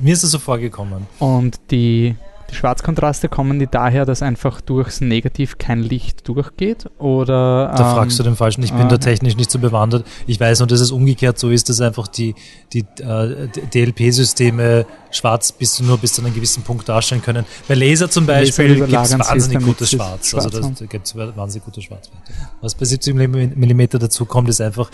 Mir 0.00 0.14
ist 0.14 0.22
das 0.22 0.30
so 0.30 0.38
vorgekommen. 0.38 1.06
Und 1.18 1.58
die 1.70 2.16
die 2.50 2.54
Schwarzkontraste 2.54 3.28
kommen 3.28 3.58
die 3.58 3.66
daher, 3.66 4.04
dass 4.04 4.22
einfach 4.22 4.60
durchs 4.60 5.00
Negativ 5.00 5.58
kein 5.58 5.82
Licht 5.82 6.28
durchgeht? 6.28 6.90
Oder, 6.98 7.72
da 7.76 7.90
ähm, 7.90 7.96
fragst 7.96 8.18
du 8.18 8.22
den 8.22 8.36
Falschen. 8.36 8.62
Ich 8.62 8.72
bin 8.72 8.86
äh, 8.86 8.88
da 8.88 8.98
technisch 8.98 9.36
nicht 9.36 9.50
so 9.50 9.58
bewandert. 9.58 10.06
Ich 10.26 10.38
weiß 10.38 10.60
nur, 10.60 10.68
dass 10.68 10.80
es 10.80 10.90
umgekehrt 10.90 11.38
so 11.38 11.50
ist, 11.50 11.68
dass 11.68 11.80
einfach 11.80 12.08
die, 12.08 12.34
die 12.72 12.84
äh, 13.00 13.48
DLP-Systeme 13.72 14.86
schwarz 15.10 15.52
bis 15.52 15.80
nur 15.80 15.98
bis 15.98 16.14
zu 16.14 16.22
einem 16.22 16.34
gewissen 16.34 16.62
Punkt 16.62 16.88
darstellen 16.88 17.22
können. 17.22 17.44
Bei 17.68 17.74
Laser 17.74 18.10
zum 18.10 18.26
Beispiel 18.26 18.86
gibt 18.86 18.92
es 18.92 19.18
wahnsinnig 19.18 19.64
gutes 19.64 19.90
Schwarz. 19.90 20.30
Schwarz. 20.30 20.44
Also 20.46 20.70
da 20.78 20.86
gibt 20.86 21.06
es 21.06 21.16
wahnsinnig 21.16 21.64
gute 21.64 21.82
Schwarzwerte. 21.82 22.32
Was 22.60 22.74
bei 22.74 22.84
70 22.84 23.14
mm 23.14 23.82
dazu 23.98 24.24
kommt, 24.24 24.48
ist 24.48 24.60
einfach 24.60 24.90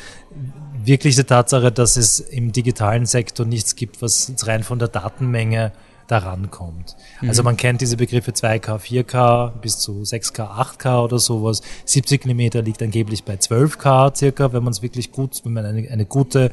wirkliche 0.84 1.26
Tatsache, 1.26 1.72
dass 1.72 1.96
es 1.96 2.20
im 2.20 2.52
digitalen 2.52 3.06
Sektor 3.06 3.46
nichts 3.46 3.76
gibt, 3.76 4.02
was 4.02 4.32
rein 4.46 4.62
von 4.62 4.78
der 4.78 4.88
Datenmenge 4.88 5.72
daran 6.10 6.50
kommt. 6.50 6.96
Mhm. 7.20 7.28
Also 7.28 7.42
man 7.42 7.56
kennt 7.56 7.80
diese 7.80 7.96
Begriffe 7.96 8.32
2K, 8.32 8.78
4K 8.78 9.50
bis 9.60 9.78
zu 9.78 10.02
6K, 10.02 10.48
8K 10.48 11.04
oder 11.04 11.18
sowas. 11.18 11.62
70 11.84 12.24
mm 12.26 12.64
liegt 12.64 12.82
angeblich 12.82 13.24
bei 13.24 13.34
12K 13.34 14.16
circa, 14.16 14.52
wenn 14.52 14.64
man 14.64 14.72
es 14.72 14.82
wirklich 14.82 15.12
gut, 15.12 15.40
wenn 15.44 15.52
man 15.52 15.64
eine, 15.64 15.88
eine 15.88 16.06
gute 16.06 16.50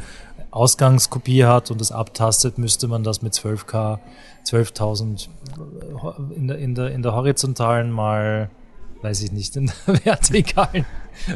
Ausgangskopie 0.52 1.46
hat 1.46 1.72
und 1.72 1.82
das 1.82 1.92
abtastet, 1.92 2.58
müsste 2.58 2.88
man 2.88 3.04
das 3.04 3.22
mit 3.22 3.34
12K, 3.34 4.00
12.000 4.46 5.28
in 6.36 6.48
der, 6.48 6.58
in, 6.58 6.76
der, 6.76 6.92
in 6.92 7.02
der 7.04 7.14
horizontalen 7.14 7.92
mal, 7.92 8.50
weiß 9.02 9.22
ich 9.24 9.32
nicht, 9.32 9.56
in 9.58 9.72
der 9.88 10.06
vertikalen 10.06 10.86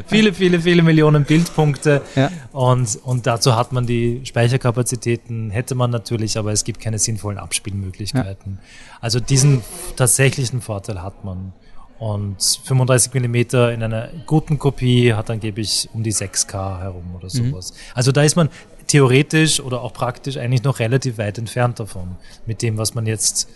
viele, 0.06 0.32
viele, 0.32 0.60
viele 0.60 0.82
Millionen 0.82 1.24
Bildpunkte. 1.24 2.02
Ja. 2.14 2.30
Und, 2.52 2.98
und 3.04 3.26
dazu 3.26 3.56
hat 3.56 3.72
man 3.72 3.86
die 3.86 4.20
Speicherkapazitäten, 4.24 5.50
hätte 5.50 5.74
man 5.74 5.90
natürlich, 5.90 6.38
aber 6.38 6.52
es 6.52 6.64
gibt 6.64 6.80
keine 6.80 6.98
sinnvollen 6.98 7.38
Abspielmöglichkeiten. 7.38 8.58
Ja. 8.60 8.98
Also 9.00 9.20
diesen 9.20 9.62
tatsächlichen 9.96 10.60
Vorteil 10.60 11.02
hat 11.02 11.24
man. 11.24 11.52
Und 11.98 12.42
35 12.64 13.14
mm 13.14 13.34
in 13.34 13.82
einer 13.82 14.08
guten 14.26 14.58
Kopie 14.58 15.14
hat 15.14 15.30
angeblich 15.30 15.88
um 15.92 16.02
die 16.02 16.12
6K 16.12 16.80
herum 16.80 17.14
oder 17.14 17.26
mhm. 17.26 17.50
sowas. 17.50 17.72
Mhm. 17.72 17.76
Also 17.94 18.10
da 18.10 18.24
ist 18.24 18.34
man 18.34 18.48
theoretisch 18.88 19.60
oder 19.60 19.82
auch 19.82 19.92
praktisch 19.92 20.36
eigentlich 20.36 20.64
noch 20.64 20.80
relativ 20.80 21.18
weit 21.18 21.38
entfernt 21.38 21.78
davon, 21.78 22.16
mit 22.44 22.60
dem, 22.62 22.76
was 22.76 22.94
man 22.94 23.06
jetzt 23.06 23.48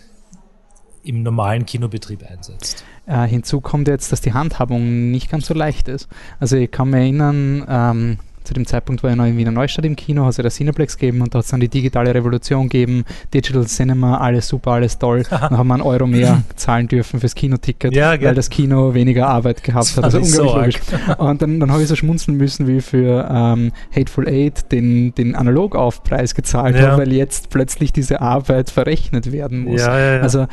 im 1.07 1.23
normalen 1.23 1.65
Kinobetrieb 1.65 2.23
einsetzt. 2.29 2.83
Äh, 3.05 3.27
hinzu 3.27 3.61
kommt 3.61 3.87
jetzt, 3.87 4.11
dass 4.11 4.21
die 4.21 4.33
Handhabung 4.33 5.11
nicht 5.11 5.29
ganz 5.31 5.47
so 5.47 5.53
leicht 5.53 5.87
ist. 5.87 6.07
Also 6.39 6.57
ich 6.57 6.69
kann 6.69 6.89
mich 6.89 6.99
erinnern, 6.99 7.65
ähm, 7.69 8.17
zu 8.47 8.53
dem 8.53 8.65
Zeitpunkt 8.65 9.03
war 9.03 9.09
ich 9.11 9.17
noch 9.17 9.25
in 9.25 9.37
Wiener 9.37 9.51
Neustadt 9.51 9.83
im 9.83 9.97
Kino, 9.97 10.23
hat 10.23 10.31
es 10.31 10.37
ja 10.37 10.41
der 10.41 10.51
Cineplex 10.51 10.97
gegeben 10.97 11.21
und 11.21 11.33
da 11.33 11.39
hat 11.39 11.45
es 11.45 11.51
dann 11.51 11.59
die 11.59 11.67
digitale 11.67 12.15
Revolution 12.15 12.69
gegeben, 12.69 13.03
Digital 13.33 13.65
Cinema, 13.65 14.19
alles 14.19 14.47
super, 14.47 14.71
alles 14.71 14.97
toll. 14.97 15.23
dann 15.29 15.57
haben 15.57 15.67
wir 15.67 15.73
einen 15.73 15.83
Euro 15.83 16.07
mehr 16.07 16.43
zahlen 16.55 16.87
dürfen 16.87 17.19
fürs 17.19 17.35
Kinoticket, 17.35 17.93
ja, 17.93 18.19
weil 18.21 18.35
das 18.35 18.49
Kino 18.49 18.93
weniger 18.93 19.27
Arbeit 19.27 19.63
gehabt 19.63 19.97
hat. 19.97 20.03
Also 20.05 20.19
unglaublich 20.19 20.79
so 20.81 20.95
logisch. 20.95 21.17
Und 21.17 21.41
dann, 21.41 21.59
dann 21.59 21.71
habe 21.71 21.81
ich 21.81 21.89
so 21.89 21.97
schmunzeln 21.97 22.37
müssen, 22.37 22.67
wie 22.67 22.79
für 22.79 23.29
ähm, 23.29 23.73
Hateful 23.93 24.29
Eight 24.29 24.71
den, 24.71 25.13
den 25.13 25.35
Analogaufpreis 25.35 26.33
gezahlt 26.33 26.77
ja. 26.77 26.91
habe, 26.91 27.01
weil 27.01 27.11
jetzt 27.11 27.49
plötzlich 27.49 27.91
diese 27.91 28.21
Arbeit 28.21 28.69
verrechnet 28.69 29.31
werden 29.33 29.65
muss. 29.65 29.81
Ja, 29.81 29.99
ja, 29.99 30.15
ja. 30.15 30.21
Also 30.21 30.47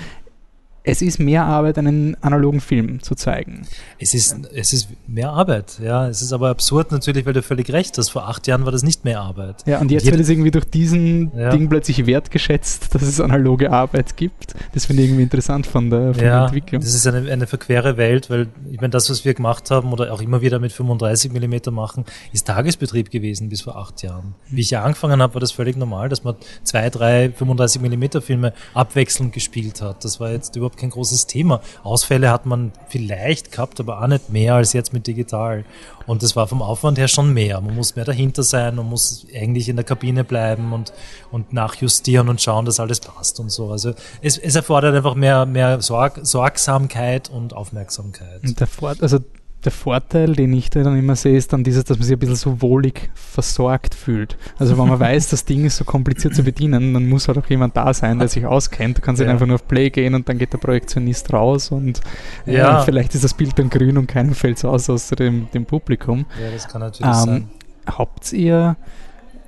es 0.86 1.00
ist 1.00 1.18
mehr 1.18 1.44
Arbeit, 1.44 1.78
einen 1.78 2.14
analogen 2.22 2.60
Film 2.60 3.02
zu 3.02 3.14
zeigen. 3.14 3.66
Es 3.98 4.12
ist, 4.12 4.36
es 4.54 4.74
ist 4.74 4.90
mehr 5.06 5.30
Arbeit, 5.30 5.78
ja. 5.82 6.06
Es 6.08 6.20
ist 6.20 6.34
aber 6.34 6.50
absurd 6.50 6.92
natürlich, 6.92 7.24
weil 7.24 7.32
du 7.32 7.42
völlig 7.42 7.72
recht 7.72 7.96
hast. 7.96 8.10
Vor 8.10 8.28
acht 8.28 8.46
Jahren 8.46 8.66
war 8.66 8.72
das 8.72 8.82
nicht 8.82 9.02
mehr 9.02 9.22
Arbeit. 9.22 9.64
Ja, 9.66 9.80
und 9.80 9.90
jetzt 9.90 10.04
wird 10.04 10.20
es 10.20 10.28
irgendwie 10.28 10.50
durch 10.50 10.66
diesen 10.66 11.32
ja. 11.34 11.48
Ding 11.48 11.70
plötzlich 11.70 12.04
wertgeschätzt, 12.06 12.94
dass 12.94 13.00
es 13.00 13.18
analoge 13.18 13.72
Arbeit 13.72 14.18
gibt. 14.18 14.54
Das 14.74 14.84
finde 14.84 15.02
ich 15.02 15.08
irgendwie 15.08 15.22
interessant 15.22 15.66
von 15.66 15.88
der, 15.88 16.12
von 16.12 16.22
ja, 16.22 16.30
der 16.30 16.44
Entwicklung. 16.48 16.82
Das 16.82 16.94
ist 16.94 17.06
eine, 17.06 17.32
eine 17.32 17.46
verquere 17.46 17.96
Welt, 17.96 18.28
weil 18.28 18.48
ich 18.70 18.78
meine, 18.78 18.90
das, 18.90 19.08
was 19.08 19.24
wir 19.24 19.32
gemacht 19.32 19.70
haben 19.70 19.90
oder 19.90 20.12
auch 20.12 20.20
immer 20.20 20.42
wieder 20.42 20.58
mit 20.58 20.72
35 20.72 21.32
Millimeter 21.32 21.70
machen, 21.70 22.04
ist 22.34 22.46
Tagesbetrieb 22.46 23.10
gewesen 23.10 23.48
bis 23.48 23.62
vor 23.62 23.76
acht 23.76 24.02
Jahren. 24.02 24.34
Wie 24.50 24.60
ich 24.60 24.70
ja 24.70 24.82
angefangen 24.82 25.22
habe, 25.22 25.32
war 25.32 25.40
das 25.40 25.52
völlig 25.52 25.78
normal, 25.78 26.10
dass 26.10 26.24
man 26.24 26.34
zwei, 26.62 26.90
drei 26.90 27.30
35 27.30 27.80
Millimeter 27.80 28.20
Filme 28.20 28.52
abwechselnd 28.74 29.32
gespielt 29.32 29.80
hat. 29.80 30.04
Das 30.04 30.20
war 30.20 30.30
jetzt 30.30 30.54
überhaupt 30.56 30.73
überhaupt 30.74 30.78
kein 30.78 30.90
großes 30.90 31.26
Thema. 31.26 31.60
Ausfälle 31.82 32.30
hat 32.30 32.46
man 32.46 32.72
vielleicht 32.88 33.52
gehabt, 33.52 33.80
aber 33.80 34.02
auch 34.02 34.06
nicht 34.06 34.30
mehr 34.30 34.54
als 34.54 34.72
jetzt 34.72 34.92
mit 34.92 35.06
digital. 35.06 35.64
Und 36.06 36.22
das 36.22 36.36
war 36.36 36.46
vom 36.46 36.62
Aufwand 36.62 36.98
her 36.98 37.08
schon 37.08 37.32
mehr. 37.32 37.60
Man 37.60 37.74
muss 37.74 37.96
mehr 37.96 38.04
dahinter 38.04 38.42
sein, 38.42 38.76
man 38.76 38.88
muss 38.88 39.26
eigentlich 39.34 39.68
in 39.68 39.76
der 39.76 39.84
Kabine 39.84 40.24
bleiben 40.24 40.72
und, 40.72 40.92
und 41.30 41.52
nachjustieren 41.52 42.28
und 42.28 42.42
schauen, 42.42 42.66
dass 42.66 42.80
alles 42.80 43.00
passt 43.00 43.40
und 43.40 43.50
so. 43.50 43.70
Also 43.70 43.94
es, 44.20 44.36
es 44.36 44.54
erfordert 44.54 44.94
einfach 44.94 45.14
mehr, 45.14 45.46
mehr 45.46 45.80
Sorg, 45.80 46.20
Sorgsamkeit 46.22 47.30
und 47.30 47.54
Aufmerksamkeit. 47.54 48.42
Und 48.42 48.60
der 48.60 48.66
Vor 48.66 48.94
also 49.00 49.20
der 49.64 49.72
Vorteil, 49.72 50.34
den 50.34 50.52
ich 50.52 50.70
da 50.70 50.82
dann 50.82 50.98
immer 50.98 51.16
sehe, 51.16 51.36
ist 51.36 51.52
dann 51.52 51.64
dieses, 51.64 51.84
dass 51.84 51.98
man 51.98 52.06
sich 52.06 52.16
ein 52.16 52.18
bisschen 52.18 52.36
so 52.36 52.60
wohlig 52.62 53.10
versorgt 53.14 53.94
fühlt. 53.94 54.36
Also 54.58 54.78
wenn 54.78 54.88
man 54.88 55.00
weiß, 55.00 55.28
das 55.28 55.44
Ding 55.44 55.64
ist 55.64 55.76
so 55.76 55.84
kompliziert 55.84 56.34
zu 56.34 56.42
bedienen, 56.42 56.94
dann 56.94 57.08
muss 57.08 57.28
halt 57.28 57.38
auch 57.38 57.46
jemand 57.46 57.76
da 57.76 57.92
sein, 57.94 58.18
der 58.18 58.28
sich 58.28 58.46
auskennt. 58.46 58.98
Du 58.98 59.02
kannst 59.02 59.22
ja. 59.22 59.28
einfach 59.28 59.46
nur 59.46 59.56
auf 59.56 59.66
Play 59.66 59.90
gehen 59.90 60.14
und 60.14 60.28
dann 60.28 60.38
geht 60.38 60.52
der 60.52 60.58
Projektionist 60.58 61.32
raus 61.32 61.70
und 61.70 62.00
äh, 62.46 62.56
ja. 62.56 62.80
äh, 62.80 62.84
vielleicht 62.84 63.14
ist 63.14 63.24
das 63.24 63.34
Bild 63.34 63.58
dann 63.58 63.70
grün 63.70 63.98
und 63.98 64.06
keinem 64.06 64.34
fällt 64.34 64.58
es 64.58 64.64
aus 64.64 64.88
außer 64.90 65.16
dem, 65.16 65.48
dem 65.52 65.64
Publikum. 65.64 66.26
Ja, 66.40 66.50
das 66.50 66.68
kann 66.68 66.80
natürlich 66.80 67.14
ähm, 67.14 67.24
sein. 67.24 67.48
Habt 67.86 68.32
ihr 68.32 68.76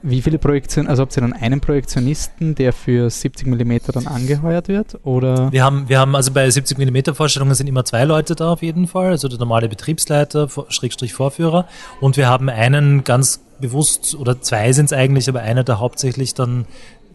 wie 0.08 0.22
viele 0.22 0.38
Projektionen, 0.38 0.88
also 0.88 1.02
habt 1.02 1.16
ihr 1.16 1.20
dann 1.20 1.32
einen 1.32 1.60
Projektionisten, 1.60 2.54
der 2.54 2.72
für 2.72 3.10
70 3.10 3.46
mm 3.48 3.78
dann 3.92 4.06
angeheuert 4.06 4.68
wird? 4.68 5.04
Oder? 5.04 5.50
Wir 5.50 5.64
haben, 5.64 5.88
wir 5.88 5.98
haben 5.98 6.14
also 6.14 6.32
bei 6.32 6.48
70 6.48 6.78
mm 6.78 7.12
Vorstellungen 7.12 7.54
sind 7.54 7.66
immer 7.66 7.84
zwei 7.84 8.04
Leute 8.04 8.36
da 8.36 8.52
auf 8.52 8.62
jeden 8.62 8.86
Fall, 8.86 9.10
also 9.10 9.26
der 9.26 9.38
normale 9.38 9.68
Betriebsleiter, 9.68 10.48
Schrägstrich 10.68 11.12
Vorführer. 11.12 11.66
Und 12.00 12.16
wir 12.16 12.28
haben 12.28 12.48
einen 12.48 13.02
ganz 13.02 13.40
bewusst, 13.60 14.14
oder 14.14 14.40
zwei 14.40 14.72
sind 14.72 14.86
es 14.86 14.92
eigentlich, 14.92 15.28
aber 15.28 15.40
einer, 15.40 15.64
der 15.64 15.80
hauptsächlich 15.80 16.34
dann 16.34 16.66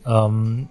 ähm, 0.06 0.68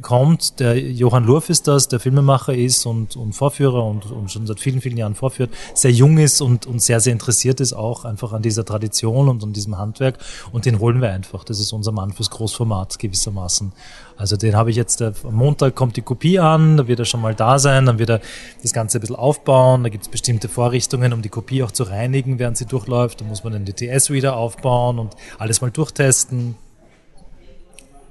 kommt. 0.00 0.60
Der 0.60 0.78
Johann 0.78 1.24
Lurf 1.24 1.50
ist 1.50 1.68
das, 1.68 1.88
der 1.88 2.00
Filmemacher 2.00 2.54
ist 2.54 2.86
und, 2.86 3.16
und 3.16 3.32
Vorführer 3.32 3.84
und, 3.84 4.10
und 4.10 4.30
schon 4.30 4.46
seit 4.46 4.60
vielen, 4.60 4.80
vielen 4.80 4.96
Jahren 4.96 5.14
vorführt, 5.14 5.50
sehr 5.74 5.92
jung 5.92 6.18
ist 6.18 6.40
und, 6.40 6.66
und 6.66 6.82
sehr, 6.82 7.00
sehr 7.00 7.12
interessiert 7.12 7.60
ist 7.60 7.72
auch 7.72 8.04
einfach 8.04 8.32
an 8.32 8.42
dieser 8.42 8.64
Tradition 8.64 9.28
und 9.28 9.42
an 9.42 9.52
diesem 9.52 9.78
Handwerk. 9.78 10.18
Und 10.52 10.66
den 10.66 10.78
holen 10.78 11.00
wir 11.00 11.10
einfach. 11.10 11.44
Das 11.44 11.60
ist 11.60 11.72
unser 11.72 11.92
Mann 11.92 12.12
fürs 12.12 12.30
Großformat 12.30 12.98
gewissermaßen. 12.98 13.72
Also 14.16 14.36
den 14.36 14.54
habe 14.54 14.68
ich 14.68 14.76
jetzt, 14.76 15.00
am 15.00 15.14
Montag 15.34 15.74
kommt 15.74 15.96
die 15.96 16.02
Kopie 16.02 16.38
an, 16.38 16.76
da 16.76 16.86
wird 16.86 16.98
er 16.98 17.06
schon 17.06 17.22
mal 17.22 17.34
da 17.34 17.58
sein, 17.58 17.86
dann 17.86 17.98
wird 17.98 18.10
er 18.10 18.20
das 18.62 18.74
Ganze 18.74 18.98
ein 18.98 19.00
bisschen 19.00 19.16
aufbauen, 19.16 19.82
da 19.82 19.88
gibt 19.88 20.04
es 20.04 20.10
bestimmte 20.10 20.50
Vorrichtungen, 20.50 21.14
um 21.14 21.22
die 21.22 21.30
Kopie 21.30 21.62
auch 21.62 21.70
zu 21.70 21.84
reinigen, 21.84 22.38
während 22.38 22.58
sie 22.58 22.66
durchläuft. 22.66 23.22
Da 23.22 23.24
muss 23.24 23.44
man 23.44 23.54
den 23.54 23.64
DTS-Reader 23.64 24.36
aufbauen 24.36 24.98
und 24.98 25.14
alles 25.38 25.62
mal 25.62 25.70
durchtesten. 25.70 26.54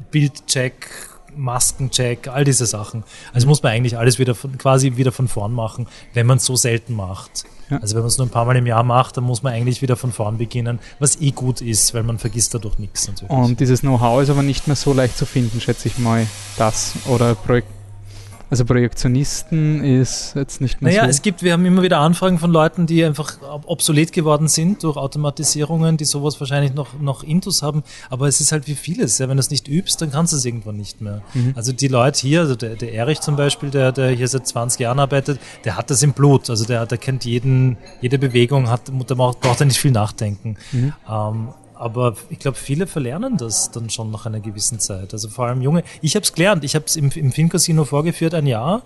Bildcheck, 0.10 1.09
Maskencheck, 1.36 2.28
all 2.28 2.44
diese 2.44 2.66
Sachen. 2.66 3.04
Also 3.34 3.48
muss 3.48 3.64
man 3.64 3.72
eigentlich 3.72 3.98
alles 3.98 4.20
wieder 4.20 4.36
von, 4.36 4.58
quasi 4.58 4.98
wieder 4.98 5.12
von 5.12 5.28
vorn 5.28 5.54
machen, 5.54 5.88
wenn 6.14 6.26
man 6.26 6.38
es 6.38 6.46
so 6.46 6.56
selten 6.56 6.94
macht. 6.94 7.46
Ja. 7.70 7.78
Also 7.78 7.96
wenn 7.96 8.02
man 8.02 8.08
es 8.08 8.18
nur 8.18 8.28
ein 8.28 8.32
paar 8.32 8.46
Mal 8.46 8.58
im 8.58 8.66
Jahr 8.66 8.84
macht, 8.84 9.18
dann 9.18 9.24
muss 9.24 9.44
man 9.44 9.54
eigentlich 9.54 9.82
wieder 9.82 9.96
von 9.96 10.12
vorn 10.12 10.38
beginnen, 10.38 10.80
was 11.00 11.22
eh 11.22 11.32
gut 11.32 11.62
ist, 11.62 11.94
weil 11.94 12.04
man 12.04 12.18
vergisst 12.18 12.54
dadurch 12.54 12.80
nichts 12.80 13.08
natürlich. 13.08 13.32
Und 13.32 13.60
dieses 13.60 13.82
Know-how 13.82 14.22
ist 14.22 14.30
aber 14.30 14.44
nicht 14.44 14.68
mehr 14.68 14.76
so 14.76 14.94
leicht 14.94 15.18
zu 15.18 15.26
finden, 15.26 15.62
schätze 15.62 15.88
ich 15.88 15.98
mal, 16.00 16.26
das 16.58 16.94
oder 17.08 17.36
Projekt 17.36 17.79
also 18.50 18.66
Projektionisten 18.66 19.84
ist 19.84 20.36
jetzt 20.36 20.60
nicht 20.60 20.82
mehr 20.82 20.90
naja, 20.90 21.02
so. 21.02 21.06
Naja, 21.06 21.10
es 21.12 21.22
gibt, 21.22 21.44
wir 21.44 21.54
haben 21.54 21.66
immer 21.66 21.84
wieder 21.84 22.00
Anfragen 22.00 22.40
von 22.40 22.52
Leuten, 22.52 22.88
die 22.88 23.04
einfach 23.04 23.38
obsolet 23.66 24.12
geworden 24.12 24.48
sind 24.48 24.84
durch 24.84 24.98
Automatisierungen, 24.98 25.98
die 25.98 26.06
sowas 26.06 26.40
wahrscheinlich 26.40 26.74
noch, 26.74 27.00
noch 27.00 27.24
Intus 27.24 27.62
haben. 27.62 27.84
Aber 28.10 28.28
es 28.28 28.42
ist 28.42 28.52
halt 28.52 28.68
wie 28.68 28.76
vieles. 28.76 29.20
Ja, 29.20 29.30
wenn 29.30 29.38
du 29.38 29.42
es 29.42 29.52
nicht 29.52 29.68
übst, 29.68 30.02
dann 30.02 30.12
kannst 30.12 30.34
du 30.34 30.38
es 30.38 30.46
irgendwann 30.46 30.78
nicht 30.78 31.00
mehr. 31.00 31.22
Mhm. 31.34 31.54
Also 31.56 31.72
die 31.74 31.88
Leute 31.88 32.20
hier, 32.22 32.42
also 32.42 32.56
der, 32.56 32.76
der 32.76 32.94
Erich 32.94 33.20
zum 33.22 33.36
Beispiel, 33.36 33.70
der, 33.70 33.92
der 33.92 34.10
hier 34.10 34.28
seit 34.28 34.48
20 34.48 34.80
Jahren 34.80 35.00
arbeitet, 35.00 35.40
der 35.64 35.78
hat 35.78 35.92
das 35.92 36.02
im 36.02 36.14
Blut. 36.14 36.50
Also 36.50 36.66
der, 36.66 36.86
der 36.86 36.98
kennt 36.98 37.26
jeden, 37.26 37.78
jede 38.02 38.18
Bewegung, 38.18 38.70
hat, 38.70 38.88
der 38.88 39.16
braucht, 39.16 39.42
braucht 39.42 39.60
er 39.60 39.68
nicht 39.68 39.80
viel 39.80 39.92
nachdenken. 39.92 40.58
Mhm. 40.72 40.94
Ähm, 41.08 41.50
aber 41.80 42.16
ich 42.30 42.40
glaube, 42.40 42.58
viele 42.58 42.88
verlernen 42.88 43.38
das 43.38 43.72
dann 43.72 43.90
schon 43.90 44.12
nach 44.12 44.26
einer 44.26 44.42
gewissen 44.42 44.80
Zeit. 44.80 45.14
Also 45.14 45.30
vor 45.30 45.48
allem 45.48 45.62
junge. 45.62 45.84
Ich 46.02 46.16
habe 46.16 46.24
es 46.24 46.34
gelernt. 46.34 46.66
Ich 46.66 46.76
habe 46.76 46.86
es 46.86 46.98
im, 46.98 47.10
im 47.12 47.32
Filmcasino 47.32 47.86
vorgeführt 47.86 48.34
ein 48.34 48.48
Jahr 48.48 48.84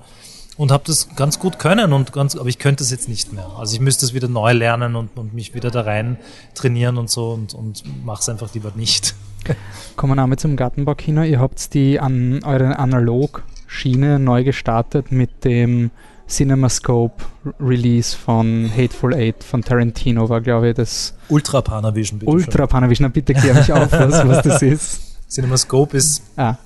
und 0.58 0.72
habe 0.72 0.84
das 0.86 1.16
ganz 1.16 1.40
gut 1.40 1.58
können 1.58 1.92
und 1.92 2.14
ganz, 2.14 2.36
aber 2.36 2.48
ich 2.50 2.60
könnte 2.60 2.84
es 2.84 2.92
jetzt 2.92 3.10
nicht 3.10 3.34
mehr. 3.34 3.50
Also 3.58 3.74
ich 3.74 3.82
müsste 3.82 4.06
es 4.06 4.14
wieder 4.14 4.28
neu 4.28 4.54
lernen 4.54 4.96
und, 4.96 5.18
und 5.18 5.34
mich 5.34 5.56
wieder 5.56 5.72
da 5.72 5.82
rein 5.82 6.18
trainieren 6.54 7.00
und 7.00 7.10
so 7.10 7.32
und, 7.32 7.56
und 7.56 7.84
mache 8.06 8.22
es 8.22 8.30
einfach 8.30 8.54
lieber 8.54 8.72
nicht. 8.76 9.16
Kommen 9.96 10.16
wir 10.16 10.28
mal 10.28 10.38
zum 10.38 10.56
Gartenbaukino. 10.56 11.24
Ihr 11.24 11.40
habt 11.40 11.74
die 11.74 12.00
an 12.00 12.44
eure 12.44 12.78
Analog-Schiene 12.78 14.20
neu 14.20 14.44
gestartet 14.44 15.12
mit 15.12 15.44
dem 15.46 15.90
CinemaScope 16.34 17.24
Release 17.60 18.16
von 18.16 18.70
Hateful 18.76 19.14
Eight 19.14 19.44
von 19.44 19.62
Tarantino 19.62 20.28
war, 20.30 20.42
glaube 20.42 20.70
ich, 20.70 20.76
das. 20.76 21.14
Ultra 21.30 21.62
Panavision, 21.62 22.20
bitte. 22.20 22.32
Ultra 22.32 22.68
Panavision, 22.68 23.12
bitte 23.12 23.34
klär 23.34 23.54
mich 23.54 23.72
auf, 23.72 23.92
was, 23.92 24.28
was 24.28 24.44
das 24.44 24.62
ist. 24.62 25.30
CinemaScope 25.30 25.98
ist. 25.98 26.24
Ah. 26.36 26.58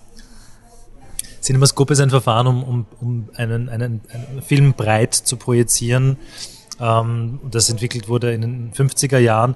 CinemaScope 1.41 1.93
ist 1.93 1.99
ein 1.99 2.09
Verfahren, 2.09 2.47
um, 2.47 2.63
um, 2.63 2.85
um 2.99 3.29
einen, 3.35 3.69
einen, 3.69 4.01
einen 4.09 4.41
Film 4.41 4.73
breit 4.73 5.13
zu 5.13 5.37
projizieren. 5.37 6.17
Ähm, 6.79 7.39
das 7.49 7.69
entwickelt 7.69 8.07
wurde 8.07 8.33
in 8.33 8.41
den 8.41 8.71
50er 8.73 9.17
Jahren 9.17 9.55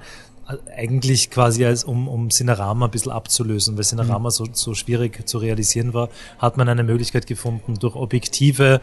eigentlich 0.76 1.30
quasi 1.30 1.66
als 1.66 1.84
um, 1.84 2.08
um 2.08 2.30
Cinerama 2.30 2.86
ein 2.86 2.92
bisschen 2.92 3.12
abzulösen, 3.12 3.78
weil 3.78 3.84
Cinerama 3.84 4.30
mhm. 4.30 4.32
so, 4.32 4.46
so 4.52 4.74
schwierig 4.74 5.28
zu 5.28 5.38
realisieren 5.38 5.94
war, 5.94 6.10
hat 6.40 6.58
man 6.58 6.68
eine 6.68 6.84
Möglichkeit 6.84 7.28
gefunden, 7.28 7.76
durch 7.80 7.96
Objektive 7.96 8.82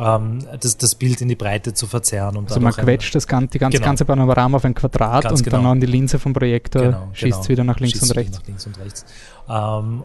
ähm, 0.00 0.38
das, 0.60 0.78
das 0.78 0.94
Bild 0.94 1.20
in 1.20 1.28
die 1.28 1.34
Breite 1.34 1.74
zu 1.74 1.86
verzerren. 1.86 2.36
Und 2.36 2.48
also 2.48 2.60
man 2.60 2.72
quetscht 2.72 3.14
das 3.14 3.26
ganze, 3.26 3.48
die 3.48 3.58
ganze, 3.58 3.78
genau. 3.78 3.88
ganze 3.88 4.04
Panorama 4.04 4.56
auf 4.56 4.64
ein 4.64 4.74
Quadrat 4.74 5.24
Ganz 5.24 5.40
und 5.40 5.44
genau. 5.44 5.58
dann 5.58 5.66
an 5.66 5.80
die 5.80 5.86
Linse 5.86 6.18
vom 6.18 6.32
Projektor 6.32 6.82
genau, 6.82 7.08
schießt 7.12 7.40
es 7.40 7.46
genau. 7.46 7.48
wieder 7.48 7.64
nach 7.64 7.80
links 7.80 8.02
und 8.02 8.16
rechts. 8.16 8.38
Nach 8.38 8.46
links 8.46 8.66
und 8.66 8.78
rechts. 8.78 9.04
Ähm, 9.48 10.02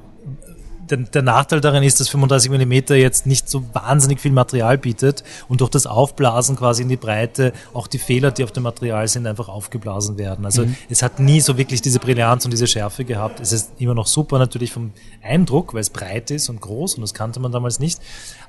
der, 0.89 0.97
der, 0.97 1.21
Nachteil 1.21 1.61
daran 1.61 1.83
ist, 1.83 1.99
dass 1.99 2.09
35 2.09 2.51
mm 2.51 2.93
jetzt 2.93 3.25
nicht 3.25 3.49
so 3.49 3.63
wahnsinnig 3.73 4.19
viel 4.19 4.31
Material 4.31 4.77
bietet 4.77 5.23
und 5.47 5.61
durch 5.61 5.69
das 5.69 5.87
Aufblasen 5.87 6.55
quasi 6.55 6.83
in 6.83 6.89
die 6.89 6.97
Breite 6.97 7.53
auch 7.73 7.87
die 7.87 7.97
Fehler, 7.97 8.31
die 8.31 8.43
auf 8.43 8.51
dem 8.51 8.63
Material 8.63 9.07
sind, 9.07 9.27
einfach 9.27 9.49
aufgeblasen 9.49 10.17
werden. 10.17 10.45
Also 10.45 10.65
mhm. 10.65 10.75
es 10.89 11.01
hat 11.01 11.19
nie 11.19 11.41
so 11.41 11.57
wirklich 11.57 11.81
diese 11.81 11.99
Brillanz 11.99 12.45
und 12.45 12.51
diese 12.51 12.67
Schärfe 12.67 13.05
gehabt. 13.05 13.39
Es 13.39 13.51
ist 13.51 13.71
immer 13.77 13.93
noch 13.93 14.07
super 14.07 14.39
natürlich 14.39 14.71
vom 14.71 14.91
Eindruck, 15.23 15.73
weil 15.73 15.81
es 15.81 15.89
breit 15.89 16.31
ist 16.31 16.49
und 16.49 16.61
groß 16.61 16.95
und 16.95 17.01
das 17.01 17.13
kannte 17.13 17.39
man 17.39 17.51
damals 17.51 17.79
nicht. 17.79 17.99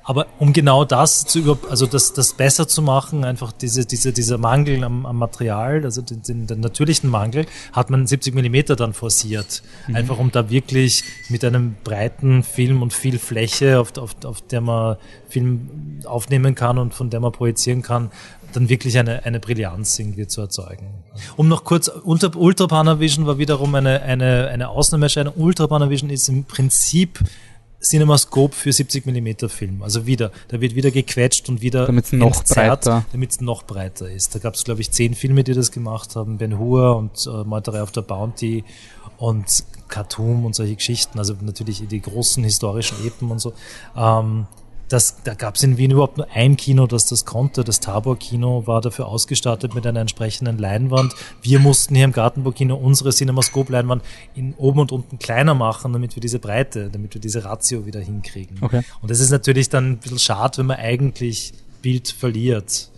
Aber 0.03 0.27
um 0.39 0.53
genau 0.53 0.85
das 0.85 1.25
zu 1.25 1.39
über, 1.39 1.57
also 1.69 1.85
das, 1.85 2.13
das 2.13 2.31
besser 2.31 2.65
zu 2.67 2.81
machen, 2.81 3.25
einfach 3.25 3.51
diese, 3.51 3.85
diese, 3.85 4.13
dieser 4.13 4.37
Mangel 4.37 4.83
am, 4.85 5.05
am 5.05 5.17
Material, 5.17 5.83
also 5.83 6.01
den, 6.01 6.21
den, 6.21 6.47
den, 6.47 6.61
natürlichen 6.61 7.09
Mangel, 7.09 7.45
hat 7.73 7.89
man 7.89 8.07
70 8.07 8.33
Millimeter 8.33 8.77
dann 8.77 8.93
forciert. 8.93 9.63
Mhm. 9.87 9.95
Einfach 9.97 10.17
um 10.17 10.31
da 10.31 10.49
wirklich 10.49 11.03
mit 11.27 11.43
einem 11.43 11.75
breiten 11.83 12.26
Film 12.43 12.81
und 12.81 12.93
viel 12.93 13.19
Fläche, 13.19 13.79
auf, 13.79 13.97
auf, 13.97 14.15
auf 14.23 14.41
der 14.41 14.61
man 14.61 14.97
Film 15.29 16.01
aufnehmen 16.05 16.55
kann 16.55 16.77
und 16.77 16.93
von 16.93 17.09
der 17.09 17.19
man 17.19 17.31
projizieren 17.31 17.81
kann, 17.81 18.11
dann 18.53 18.69
wirklich 18.69 18.97
eine, 18.97 19.25
eine 19.25 19.39
Brillanz 19.39 19.99
irgendwie 19.99 20.27
zu 20.27 20.41
erzeugen. 20.41 20.89
Um 21.35 21.47
noch 21.47 21.63
kurz, 21.63 21.87
unter 21.87 22.35
Ultra 22.35 22.67
Panavision 22.67 23.25
war 23.25 23.37
wiederum 23.37 23.75
eine, 23.75 24.01
eine, 24.01 24.47
eine 24.47 24.69
Ausnahmeerscheinung. 24.69 25.33
Ultra 25.35 25.67
Panavision 25.67 26.09
ist 26.09 26.29
im 26.29 26.43
Prinzip 26.45 27.19
CinemaScope 27.81 28.55
für 28.55 28.71
70 28.71 29.05
mm 29.05 29.47
Film. 29.47 29.83
Also 29.83 30.05
wieder, 30.05 30.31
da 30.47 30.59
wird 30.61 30.75
wieder 30.75 30.91
gequetscht 30.91 31.47
und 31.49 31.61
wieder 31.61 31.85
damit 31.85 32.05
es 32.05 32.11
noch 32.11 32.43
breiter, 32.43 33.05
damit 33.11 33.31
es 33.31 33.41
noch 33.41 33.63
breiter 33.63 34.09
ist. 34.09 34.33
Da 34.33 34.39
gab 34.39 34.55
es 34.55 34.63
glaube 34.63 34.81
ich 34.81 34.91
zehn 34.91 35.13
Filme, 35.13 35.43
die 35.43 35.53
das 35.53 35.71
gemacht 35.71 36.15
haben, 36.15 36.37
Ben 36.37 36.57
Hur 36.57 36.95
und 36.95 37.27
äh, 37.27 37.43
Meuterei 37.43 37.81
auf 37.81 37.91
der 37.91 38.01
Bounty 38.01 38.63
und 39.17 39.63
Khartoum 39.87 40.45
und 40.45 40.55
solche 40.55 40.75
Geschichten. 40.75 41.19
Also 41.19 41.35
natürlich 41.41 41.87
die 41.87 42.01
großen 42.01 42.43
historischen 42.43 43.05
Epen 43.05 43.31
und 43.31 43.39
so. 43.39 43.53
Ähm, 43.95 44.47
das, 44.89 45.21
da 45.23 45.33
gab 45.33 45.55
es 45.55 45.63
in 45.63 45.77
Wien 45.77 45.91
überhaupt 45.91 46.17
nur 46.17 46.27
ein 46.33 46.55
Kino, 46.55 46.87
das 46.87 47.05
das 47.05 47.25
konnte. 47.25 47.63
Das 47.63 47.79
Tabor-Kino 47.81 48.67
war 48.67 48.79
dafür 48.79 49.07
ausgestattet 49.07 49.75
mit 49.75 49.85
einer 49.85 49.99
entsprechenden 49.99 50.57
Leinwand. 50.57 51.13
Wir 51.41 51.59
mussten 51.59 51.95
hier 51.95 52.05
im 52.05 52.13
Gartenburg-Kino 52.13 52.75
unsere 52.75 53.11
Cinemascope-Leinwand 53.11 54.01
in 54.33 54.53
oben 54.53 54.79
und 54.79 54.91
unten 54.91 55.19
kleiner 55.19 55.55
machen, 55.55 55.91
damit 55.91 56.15
wir 56.15 56.21
diese 56.21 56.39
Breite, 56.39 56.89
damit 56.89 57.13
wir 57.13 57.21
diese 57.21 57.43
Ratio 57.43 57.85
wieder 57.85 57.99
hinkriegen. 57.99 58.57
Okay. 58.61 58.81
Und 59.01 59.11
das 59.11 59.19
ist 59.19 59.29
natürlich 59.29 59.67
dann 59.67 59.91
ein 59.91 59.97
bisschen 59.97 60.19
schade, 60.19 60.59
wenn 60.59 60.67
man 60.67 60.77
eigentlich 60.77 61.53
Bild 61.81 62.07
verliert. 62.07 62.89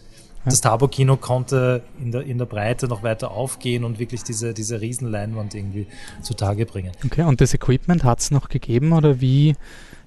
Das 0.46 0.62
Tabor-Kino 0.62 1.17
konnte 1.17 1.84
in 2.01 2.12
der, 2.12 2.22
in 2.24 2.38
der 2.38 2.46
Breite 2.46 2.88
noch 2.88 3.03
weiter 3.03 3.31
aufgehen 3.31 3.84
und 3.84 4.00
wirklich 4.00 4.24
diese, 4.24 4.53
diese 4.53 4.79
Riesenleinwand 4.79 5.53
irgendwie 5.53 5.88
zutage 6.22 6.65
bringen. 6.65 6.91
Okay, 7.05 7.24
und 7.24 7.41
das 7.41 7.53
Equipment 7.53 8.03
hat 8.03 8.19
es 8.19 8.31
noch 8.31 8.50
gegeben 8.50 8.93
oder 8.93 9.19
wie 9.22 9.55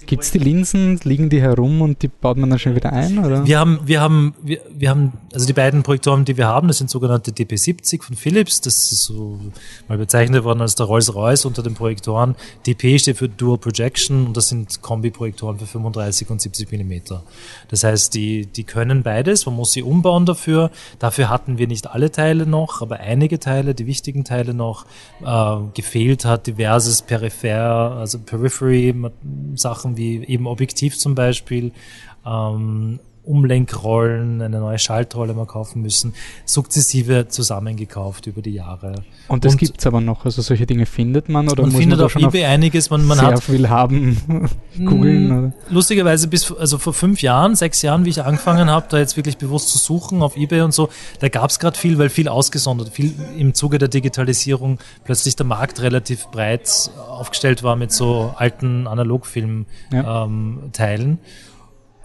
Gibt 0.07 0.25
es 0.25 0.31
die 0.31 0.39
Linsen, 0.39 0.99
liegen 1.05 1.29
die 1.29 1.41
herum 1.41 1.81
und 1.81 2.03
die 2.03 2.09
baut 2.09 2.37
man 2.37 2.51
dann 2.51 2.59
schon 2.59 2.75
wieder 2.75 2.93
ein? 2.93 3.19
Oder? 3.19 3.47
Wir 3.47 3.59
haben, 3.59 3.81
wir 3.85 4.01
haben, 4.01 4.35
wir, 4.43 4.61
wir 4.73 4.91
haben, 4.91 5.13
also 5.33 5.47
die 5.47 5.53
beiden 5.53 5.83
Projektoren, 5.83 6.25
die 6.25 6.37
wir 6.37 6.47
haben, 6.47 6.69
das 6.69 6.79
sind 6.79 6.91
sogenannte 6.91 7.31
DP70 7.31 8.03
von 8.03 8.17
Philips. 8.17 8.61
Das 8.61 8.93
ist 8.93 9.05
so 9.05 9.39
mal 9.89 9.99
bezeichnet 9.99 10.45
worden 10.45 10.61
als 10.61 10.75
der 10.75 10.87
Rolls-Royce 10.87 11.45
unter 11.45 11.63
den 11.63 11.75
Projektoren. 11.75 12.35
DP 12.67 12.99
steht 12.99 13.19
für 13.19 13.29
Dual 13.29 13.59
Projection 13.59 14.27
und 14.27 14.37
das 14.37 14.49
sind 14.49 14.83
Kombi-Projektoren 14.83 15.59
für 15.59 15.67
35 15.67 16.31
und 16.31 16.41
70 16.41 16.71
Millimeter. 16.73 17.23
Das 17.69 17.85
heißt, 17.85 18.15
die, 18.15 18.47
die 18.47 18.65
können 18.65 19.03
beides. 19.03 19.47
Man 19.47 19.57
muss 19.57 19.73
sie 19.73 19.83
umbauen 19.83 20.22
dafür. 20.27 20.71
Dafür 20.99 21.29
hatten 21.29 21.59
wir 21.59 21.67
nicht 21.67 21.89
alle 21.89 22.11
Teile 22.11 22.47
noch, 22.47 22.83
aber 22.83 23.01
einige 23.01 23.39
Teile, 23.39 23.75
die 23.75 23.87
wichtigen 23.87 24.25
Teile 24.25 24.55
noch. 24.55 24.87
Äh, 25.25 25.57
gefehlt 25.75 26.25
hat 26.25 26.47
diverses 26.47 27.03
Peripher, 27.03 27.97
also 27.99 28.19
Periphery-Sachen 28.19 29.83
Sachen 29.83 29.97
wie 29.97 30.25
eben 30.25 30.47
Objektiv 30.47 30.99
zum 30.99 31.15
Beispiel, 31.15 31.73
ähm, 32.27 33.01
Umlenkrollen, 33.25 34.43
eine 34.43 34.59
neue 34.59 34.79
Schaltrolle 34.79 35.33
mal 35.35 35.47
kaufen 35.47 35.81
müssen, 35.81 36.15
sukzessive 36.45 37.29
zusammengekauft 37.29 38.27
über 38.27 38.43
die 38.43 38.51
Jahre. 38.51 38.97
Und 39.29 39.45
das 39.45 39.57
gibt 39.57 39.79
es 39.79 39.87
aber 39.87 40.01
noch, 40.01 40.25
also 40.25 40.43
solche 40.43 40.67
Dinge 40.67 40.87
findet 40.87 41.29
man 41.29 41.49
oder 41.49 41.63
man 41.63 41.71
muss 41.71 41.81
findet 41.81 41.99
man 42.01 42.07
auf 42.07 42.17
eBay 42.17 42.45
auf 42.45 42.51
einiges, 42.51 42.91
man, 42.91 43.05
man 43.05 43.19
sehr 43.19 43.29
hat 43.29 43.45
viel 43.45 43.69
haben, 43.69 44.49
googeln. 44.77 45.39
Oder? 45.39 45.53
Lustigerweise 45.71 46.27
bis 46.27 46.51
also 46.51 46.79
vor 46.79 46.95
fünf 46.95 47.23
Jahren, 47.23 47.55
sechs 47.55 47.83
Jahren, 47.83 48.05
wie 48.05 48.11
ich 48.11 48.23
angefangen 48.23 48.69
habe, 48.69 48.87
da 48.89 48.99
jetzt 48.99 49.17
wirklich 49.17 49.39
bewusst 49.39 49.69
zu 49.69 49.79
suchen 49.79 50.21
auf 50.23 50.37
eBay 50.37 50.63
und 50.63 50.75
so, 50.75 50.89
da 51.21 51.29
gab 51.29 51.51
es 51.51 51.61
gerade 51.61 51.79
viel, 51.79 51.99
weil 51.99 52.09
viel 52.09 52.27
ausgesondert, 52.27 52.89
viel 52.89 53.13
im 53.39 53.55
Zuge 53.55 53.79
der 53.79 53.89
Digitalisierung 53.89 54.79
plötzlich 55.05 55.37
der 55.37 55.47
Markt 55.47 55.81
relativ 55.81 56.27
breit 56.29 56.91
aufgestellt 57.09 57.63
war 57.63 57.77
mit 57.77 57.93
so 57.93 58.35
alten 58.37 58.89
Analogfilm-Teilen. 58.89 59.69
Ja. 59.93 60.25
Ähm, 60.25 61.19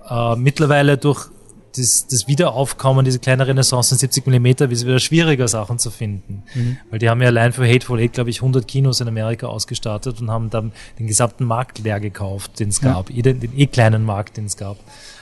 äh, 0.09 0.35
mittlerweile 0.35 0.97
durch 0.97 1.29
das, 1.75 2.07
das 2.07 2.27
Wiederaufkommen, 2.27 3.05
diese 3.05 3.19
kleine 3.19 3.45
Renaissance 3.47 3.93
in 3.93 3.99
70 3.99 4.25
mm, 4.25 4.45
ist 4.45 4.61
es 4.61 4.85
wieder 4.85 4.99
schwieriger, 4.99 5.47
Sachen 5.47 5.79
zu 5.79 5.91
finden. 5.91 6.43
Mhm. 6.55 6.77
Weil 6.89 6.99
die 6.99 7.09
haben 7.09 7.21
ja 7.21 7.27
allein 7.27 7.53
für 7.53 7.67
Hateful 7.67 7.99
Eight, 7.99 8.13
glaube 8.13 8.29
ich, 8.29 8.37
100 8.37 8.67
Kinos 8.67 9.01
in 9.01 9.07
Amerika 9.07 9.47
ausgestattet 9.47 10.19
und 10.21 10.31
haben 10.31 10.49
dann 10.49 10.71
den 10.99 11.07
gesamten 11.07 11.45
Markt 11.45 11.79
leer 11.79 11.99
gekauft, 11.99 12.59
den 12.59 12.69
es 12.69 12.81
gab, 12.81 13.09
ja. 13.09 13.21
den, 13.21 13.39
den 13.39 13.57
eh 13.57 13.67
kleinen 13.67 14.03
Markt, 14.03 14.37
den 14.37 14.45
es 14.45 14.57
gab. 14.57 14.77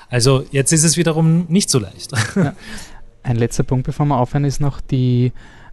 Also 0.09 0.45
jetzt 0.51 0.71
ist 0.71 0.83
es 0.83 0.97
wiederum 0.97 1.45
nicht 1.49 1.69
so 1.69 1.79
leicht. 1.79 2.11
Ja. 2.35 2.53
Ein 3.23 3.37
letzter 3.37 3.63
Punkt, 3.63 3.87
bevor 3.87 4.05
wir 4.05 4.17
aufhören, 4.17 4.45
ist 4.45 4.61
noch 4.61 4.79
die 4.81 5.31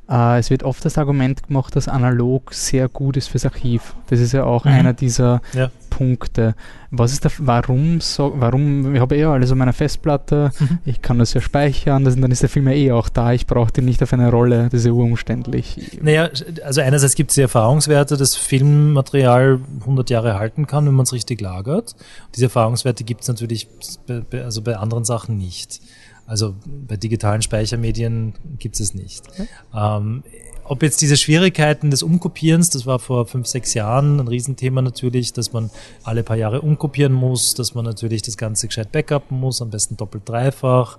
äh, 0.09 0.39
es 0.39 0.51
wird 0.51 0.63
oft 0.63 0.85
das 0.85 0.99
Argument 0.99 1.47
gemacht, 1.47 1.77
dass 1.77 1.89
analog 1.89 2.53
sehr 2.53 2.89
gut 2.89 3.17
ist 3.17 3.29
fürs 3.29 3.45
Archiv. 3.45 3.95
Das 4.09 4.21
ist 4.21 4.33
ja 4.33 4.45
auch 4.45 4.65
mhm. 4.65 4.73
einer 4.73 4.93
dieser 4.93 5.41
ja. 5.55 5.71
Punkte. 5.91 6.55
Was 6.91 7.13
ist 7.13 7.25
da, 7.25 7.31
warum 7.39 8.01
so, 8.01 8.33
warum, 8.37 8.95
ich 8.95 9.01
habe 9.01 9.17
eh 9.17 9.25
alles 9.25 9.51
auf 9.51 9.57
meiner 9.57 9.73
Festplatte, 9.73 10.51
mhm. 10.59 10.79
ich 10.85 11.03
kann 11.03 11.19
das 11.19 11.33
ja 11.35 11.41
speichern, 11.41 12.05
das, 12.05 12.17
dann 12.17 12.31
ist 12.31 12.43
der 12.43 12.49
Film 12.49 12.69
ja 12.69 12.75
eh 12.75 12.93
auch 12.93 13.09
da, 13.09 13.33
ich 13.33 13.47
brauche 13.47 13.73
den 13.73 13.85
nicht 13.85 14.03
auf 14.03 14.13
eine 14.13 14.31
Rolle, 14.31 14.65
das 14.65 14.81
ist 14.81 14.87
ja 14.87 14.93
urumständlich. 14.93 15.99
Naja, 16.03 16.29
also 16.65 16.81
einerseits 16.81 17.15
gibt 17.15 17.31
es 17.31 17.37
die 17.37 17.43
Erfahrungswerte, 17.43 18.17
dass 18.17 18.35
Filmmaterial 18.35 19.61
100 19.81 20.11
Jahre 20.11 20.39
halten 20.39 20.67
kann, 20.67 20.87
wenn 20.87 20.95
man 20.95 21.05
es 21.05 21.13
richtig 21.13 21.41
lagert. 21.41 21.95
Diese 22.35 22.47
Erfahrungswerte 22.47 23.05
gibt 23.05 23.23
es 23.23 23.29
natürlich 23.29 23.69
bei, 24.07 24.43
also 24.43 24.63
bei 24.63 24.77
anderen 24.77 25.05
Sachen 25.05 25.39
nicht. 25.39 25.81
Also 26.27 26.55
bei 26.67 26.97
digitalen 26.97 27.43
Speichermedien 27.43 28.35
gibt 28.59 28.81
es 28.81 28.95
nicht. 28.95 29.29
Okay. 29.29 29.49
Ähm, 29.75 30.23
ob 30.65 30.83
jetzt 30.83 31.03
diese 31.03 31.17
Schwierigkeiten 31.17 31.91
des 31.91 32.03
Umkopierens, 32.03 32.71
das 32.71 32.87
war 32.87 32.99
vor 32.99 33.27
fünf, 33.27 33.47
sechs 33.47 33.75
Jahren 33.75 34.21
ein 34.21 34.29
Riesenthema 34.29 34.81
natürlich, 34.81 35.33
dass 35.33 35.53
man 35.53 35.71
alle 36.05 36.23
paar 36.23 36.37
Jahre 36.37 36.63
umkopieren 36.63 37.13
muss, 37.13 37.55
dass 37.55 37.75
man 37.75 37.85
natürlich 37.85 38.23
das 38.23 38.37
Ganze 38.37 38.69
gescheit 38.69 38.93
backuppen 38.93 39.39
muss, 39.39 39.61
am 39.61 39.71
besten 39.71 39.97
doppelt 39.97 40.29
dreifach. 40.29 40.99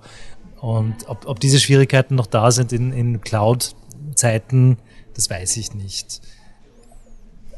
Und 0.60 1.08
ob, 1.08 1.26
ob 1.26 1.40
diese 1.40 1.58
Schwierigkeiten 1.58 2.14
noch 2.14 2.26
da 2.26 2.50
sind 2.50 2.72
in, 2.72 2.92
in 2.92 3.20
Cloud-Zeiten, 3.20 4.78
das 5.14 5.30
weiß 5.30 5.56
ich 5.56 5.74
nicht. 5.74 6.20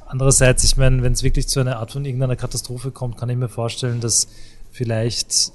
Andererseits, 0.07 0.62
ich 0.62 0.76
meine, 0.76 1.02
wenn 1.02 1.12
es 1.12 1.24
wirklich 1.24 1.48
zu 1.48 1.59
einer 1.59 1.79
Art 1.79 1.90
von 1.90 2.05
irgendeiner 2.05 2.37
Katastrophe 2.37 2.92
kommt, 2.92 3.16
kann 3.16 3.29
ich 3.29 3.37
mir 3.37 3.48
vorstellen, 3.48 4.00
dass 4.00 4.29
vielleicht 4.70 5.52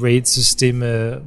RAID-Systeme 0.00 1.22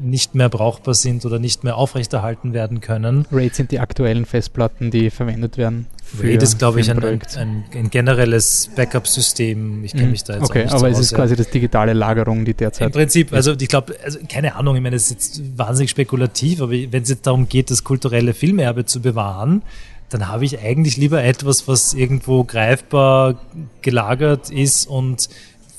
nicht 0.00 0.34
mehr 0.34 0.48
brauchbar 0.48 0.94
sind 0.94 1.24
oder 1.24 1.38
nicht 1.38 1.64
mehr 1.64 1.76
aufrechterhalten 1.76 2.52
werden 2.52 2.80
können. 2.80 3.26
RAID 3.32 3.54
sind 3.54 3.70
die 3.70 3.80
aktuellen 3.80 4.26
Festplatten, 4.26 4.90
die 4.90 5.10
verwendet 5.10 5.56
werden. 5.56 5.86
RAID 6.20 6.42
ist, 6.42 6.58
glaube 6.58 6.80
ich, 6.80 6.90
ein, 6.90 7.02
ein, 7.02 7.64
ein, 7.74 7.90
generelles 7.90 8.70
Backup-System. 8.76 9.84
Ich 9.84 9.92
kenne 9.92 10.06
mhm. 10.06 10.10
mich 10.12 10.24
da 10.24 10.34
jetzt 10.34 10.44
okay, 10.44 10.60
auch 10.60 10.64
nicht 10.64 10.74
aber 10.74 10.88
es 10.90 10.98
ist 10.98 11.14
quasi 11.14 11.34
das 11.34 11.50
digitale 11.50 11.94
Lagerung, 11.94 12.44
die 12.44 12.54
derzeit. 12.54 12.86
Im 12.86 12.92
Prinzip, 12.92 13.32
also 13.32 13.54
ich 13.58 13.68
glaube, 13.68 13.94
also 14.04 14.18
keine 14.28 14.54
Ahnung, 14.54 14.76
ich 14.76 14.82
meine, 14.82 14.96
es 14.96 15.10
ist 15.10 15.10
jetzt 15.10 15.58
wahnsinnig 15.58 15.90
spekulativ, 15.90 16.60
aber 16.60 16.72
wenn 16.72 17.02
es 17.02 17.08
jetzt 17.08 17.26
darum 17.26 17.48
geht, 17.48 17.70
das 17.70 17.82
kulturelle 17.82 18.34
Filmerbe 18.34 18.84
zu 18.84 19.00
bewahren, 19.00 19.62
dann 20.08 20.28
habe 20.28 20.44
ich 20.44 20.60
eigentlich 20.60 20.96
lieber 20.96 21.24
etwas, 21.24 21.66
was 21.66 21.92
irgendwo 21.92 22.44
greifbar 22.44 23.40
gelagert 23.82 24.50
ist 24.50 24.86
und 24.86 25.28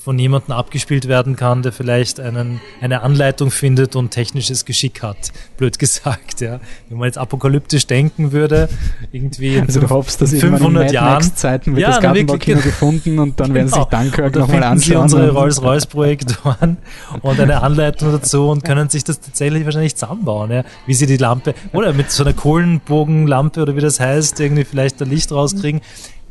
von 0.08 0.18
jemandem 0.18 0.54
abgespielt 0.54 1.10
werden 1.10 1.36
kann, 1.36 1.64
der 1.64 1.74
vielleicht 1.74 2.22
einen, 2.22 2.62
eine 2.80 3.02
Anleitung 3.02 3.52
findet 3.52 3.98
und 3.98 4.12
technisches 4.12 4.64
Geschick 4.64 5.04
hat, 5.04 5.34
blöd 5.58 5.80
gesagt. 5.80 6.40
Ja. 6.40 6.62
Wenn 6.88 6.98
man 6.98 7.08
jetzt 7.08 7.18
apokalyptisch 7.18 7.88
denken 7.88 8.32
würde, 8.32 8.70
irgendwie 9.12 9.56
in 9.56 9.66
also 9.66 9.82
du 9.82 9.90
hoffst, 9.90 10.22
dass 10.22 10.34
500 10.34 10.94
Jahren 10.94 11.36
Zeiten 11.36 11.76
wird 11.76 11.82
ja, 11.82 11.90
das 11.90 12.00
Gartenbaukino 12.00 12.62
gefunden 12.62 13.20
und 13.20 13.38
dann 13.38 13.54
werden 13.54 13.70
genau. 13.70 13.82
sich 13.82 14.00
Dunkirk 14.00 14.34
nochmal 14.34 14.64
anschauen. 14.64 14.80
Sie 14.80 14.96
unsere 14.96 15.30
Rolls-Royce-Projektoren 15.32 16.78
und 17.22 17.40
eine 17.42 17.62
Anleitung 17.62 18.14
dazu 18.14 18.48
und 18.48 18.64
können 18.64 18.88
sich 18.88 19.04
das 19.04 19.20
tatsächlich 19.20 19.66
wahrscheinlich 19.66 19.98
zusammenbauen, 19.98 20.52
ja. 20.52 20.64
wie 20.86 20.94
sie 20.94 21.06
die 21.06 21.18
Lampe 21.18 21.54
oder 21.74 21.92
mit 21.92 22.12
so 22.12 22.24
einer 22.24 22.32
Kohlenbogenlampe 22.32 23.62
oder 23.62 23.76
wie 23.76 23.82
das 23.82 24.00
heißt, 24.00 24.40
irgendwie 24.40 24.64
vielleicht 24.64 25.02
da 25.02 25.06
Licht 25.06 25.34
rauskriegen. 25.34 25.82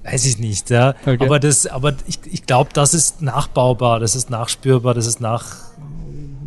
Weiß 0.07 0.25
ich 0.25 0.38
nicht, 0.38 0.71
ja. 0.71 0.95
Okay. 1.05 1.19
Aber 1.21 1.40
das, 1.40 1.66
aber 1.66 1.95
ich, 2.07 2.21
ich 2.31 2.47
glaube, 2.47 2.71
das 2.73 2.95
ist 2.95 3.23
nachbaubar, 3.23 3.99
das 3.99 4.14
ist 4.14 4.31
nachspürbar, 4.31 4.95
das 4.95 5.07
ist 5.07 5.21
nach, 5.21 5.57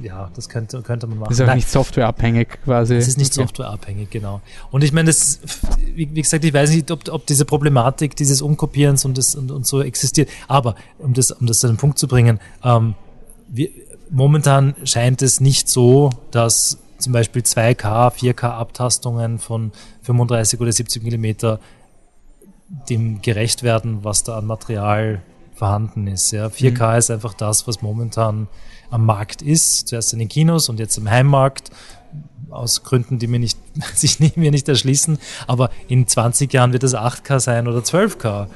ja, 0.02 0.32
das 0.34 0.48
könnte, 0.48 0.82
könnte 0.82 1.08
man 1.08 1.20
machen. 1.20 1.30
Das 1.30 1.40
ist 1.40 1.44
auch 1.44 1.48
Nein. 1.48 1.58
nicht 1.58 1.70
softwareabhängig 1.70 2.48
quasi. 2.64 2.96
Das 2.96 3.08
ist 3.08 3.18
nicht 3.18 3.34
okay. 3.34 3.42
softwareabhängig, 3.42 4.10
genau. 4.10 4.40
Und 4.72 4.84
ich 4.84 4.94
meine, 4.94 5.08
das, 5.08 5.42
wie, 5.94 6.10
wie, 6.14 6.22
gesagt, 6.22 6.46
ich 6.46 6.54
weiß 6.54 6.70
nicht, 6.70 6.90
ob, 6.90 7.10
ob 7.10 7.26
diese 7.26 7.44
Problematik 7.44 8.16
dieses 8.16 8.42
Umkopierens 8.42 9.04
und, 9.04 9.18
das, 9.18 9.36
und, 9.36 9.52
und 9.52 9.68
so 9.68 9.82
existiert. 9.82 10.30
Aber 10.48 10.76
um 10.98 11.14
das, 11.14 11.32
um 11.32 11.46
das 11.46 11.60
zu 11.60 11.68
einem 11.68 11.78
Punkt 11.78 12.00
zu 12.00 12.08
bringen, 12.08 12.40
ähm, 12.64 12.96
wir, 13.50 13.70
momentan 14.10 14.76
scheint 14.86 15.22
es 15.22 15.42
nicht 15.42 15.68
so, 15.68 16.12
dass 16.32 16.78
zum 16.98 17.14
Beispiel 17.14 17.42
2K, 17.42 18.14
4K 18.14 18.44
Abtastungen 18.52 19.40
von 19.40 19.72
35 20.04 20.60
oder 20.60 20.72
70 20.72 21.04
Millimeter 21.04 21.60
dem 22.90 23.22
gerecht 23.22 23.64
werden, 23.64 24.04
was 24.04 24.24
da 24.24 24.38
an 24.38 24.46
Material 24.46 25.22
vorhanden 25.56 26.08
ist. 26.08 26.32
Ja. 26.32 26.48
4K 26.48 26.94
mhm. 26.94 26.98
ist 26.98 27.12
einfach 27.12 27.34
das, 27.34 27.68
was 27.68 27.82
momentan 27.82 28.48
am 28.90 29.06
Markt 29.06 29.42
ist. 29.42 29.88
Zuerst 29.88 30.14
in 30.14 30.20
den 30.20 30.30
Kinos 30.30 30.70
und 30.70 30.80
jetzt 30.80 30.98
im 30.98 31.10
Heimmarkt. 31.10 31.72
Aus 32.50 32.84
Gründen, 32.84 33.20
die 33.20 33.28
mir 33.28 33.40
nicht, 33.40 33.60
sich 33.94 34.20
nicht, 34.20 34.38
mir 34.38 34.52
nicht 34.52 34.68
erschließen. 34.68 35.20
Aber 35.48 35.70
in 35.88 36.08
20 36.08 36.52
Jahren 36.54 36.74
wird 36.74 36.84
es 36.84 36.96
8K 36.96 37.40
sein 37.40 37.68
oder 37.68 37.80
12K. 37.80 38.48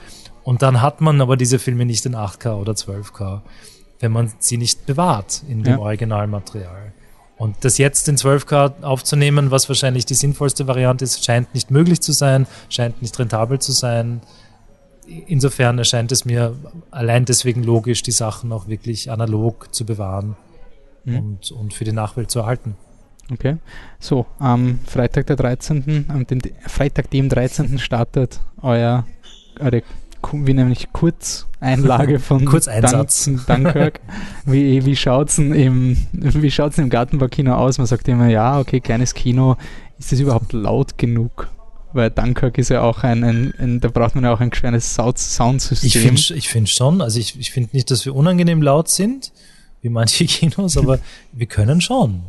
Und 0.43 0.61
dann 0.61 0.81
hat 0.81 1.01
man 1.01 1.21
aber 1.21 1.37
diese 1.37 1.59
Filme 1.59 1.85
nicht 1.85 2.05
in 2.05 2.15
8K 2.15 2.55
oder 2.55 2.73
12K, 2.73 3.41
wenn 3.99 4.11
man 4.11 4.31
sie 4.39 4.57
nicht 4.57 4.85
bewahrt 4.85 5.43
in 5.47 5.63
dem 5.63 5.73
ja. 5.75 5.79
Originalmaterial. 5.79 6.93
Und 7.37 7.55
das 7.61 7.77
jetzt 7.77 8.07
in 8.07 8.17
12K 8.17 8.83
aufzunehmen, 8.83 9.51
was 9.51 9.67
wahrscheinlich 9.67 10.05
die 10.05 10.13
sinnvollste 10.13 10.67
Variante 10.67 11.03
ist, 11.03 11.25
scheint 11.25 11.53
nicht 11.53 11.71
möglich 11.71 12.01
zu 12.01 12.11
sein, 12.11 12.47
scheint 12.69 13.01
nicht 13.01 13.17
rentabel 13.17 13.59
zu 13.59 13.71
sein. 13.71 14.21
insofern 15.05 15.77
erscheint 15.77 16.11
es 16.11 16.23
mir 16.25 16.55
allein 16.91 17.25
deswegen 17.25 17.63
logisch, 17.63 18.03
die 18.03 18.11
Sachen 18.11 18.51
auch 18.51 18.67
wirklich 18.67 19.11
analog 19.11 19.73
zu 19.73 19.85
bewahren 19.85 20.37
mhm. 21.03 21.17
und, 21.17 21.51
und 21.51 21.73
für 21.73 21.83
die 21.83 21.91
Nachwelt 21.91 22.31
zu 22.31 22.39
erhalten. 22.39 22.77
Okay. 23.31 23.57
So, 23.99 24.25
am 24.39 24.79
Freitag 24.85 25.27
der 25.27 25.35
13., 25.35 26.05
am 26.09 26.25
Freitag 26.67 27.09
dem 27.09 27.29
13. 27.29 27.79
startet 27.79 28.39
euer, 28.61 29.05
eure, 29.59 29.81
wie 30.31 30.53
nämlich 30.53 30.91
Kurzeinlage 30.93 32.19
von 32.19 32.45
Kurzeinsatz. 32.45 33.25
Dun 33.25 33.41
Dunkirk. 33.47 33.99
wie 34.45 34.85
wie 34.85 34.95
schaut 34.95 35.29
es 35.29 35.37
im, 35.37 35.97
im 36.13 36.89
Gartenbaukino 36.89 37.55
aus? 37.55 37.77
Man 37.77 37.87
sagt 37.87 38.07
immer, 38.07 38.27
ja, 38.27 38.59
okay, 38.59 38.79
kleines 38.79 39.13
Kino. 39.13 39.57
Ist 39.99 40.11
das 40.11 40.19
überhaupt 40.19 40.53
laut 40.53 40.97
genug? 40.97 41.49
Weil 41.93 42.09
Dunkirk 42.09 42.57
ist 42.57 42.69
ja 42.69 42.81
auch 42.81 43.03
ein, 43.03 43.23
ein, 43.23 43.53
ein 43.59 43.79
da 43.79 43.87
braucht 43.87 44.15
man 44.15 44.23
ja 44.23 44.33
auch 44.33 44.39
ein 44.39 44.49
kleines 44.49 44.95
Soundsystem. 44.95 45.87
Ich 45.87 45.97
finde 45.99 46.39
ich 46.39 46.49
find 46.49 46.69
schon, 46.69 47.01
also 47.01 47.19
ich, 47.19 47.39
ich 47.39 47.51
finde 47.51 47.69
nicht, 47.73 47.91
dass 47.91 48.03
wir 48.05 48.15
unangenehm 48.15 48.63
laut 48.63 48.89
sind, 48.89 49.31
wie 49.81 49.89
manche 49.89 50.25
Kinos, 50.25 50.75
aber 50.75 50.99
wir 51.31 51.45
können 51.45 51.81
schon. 51.81 52.23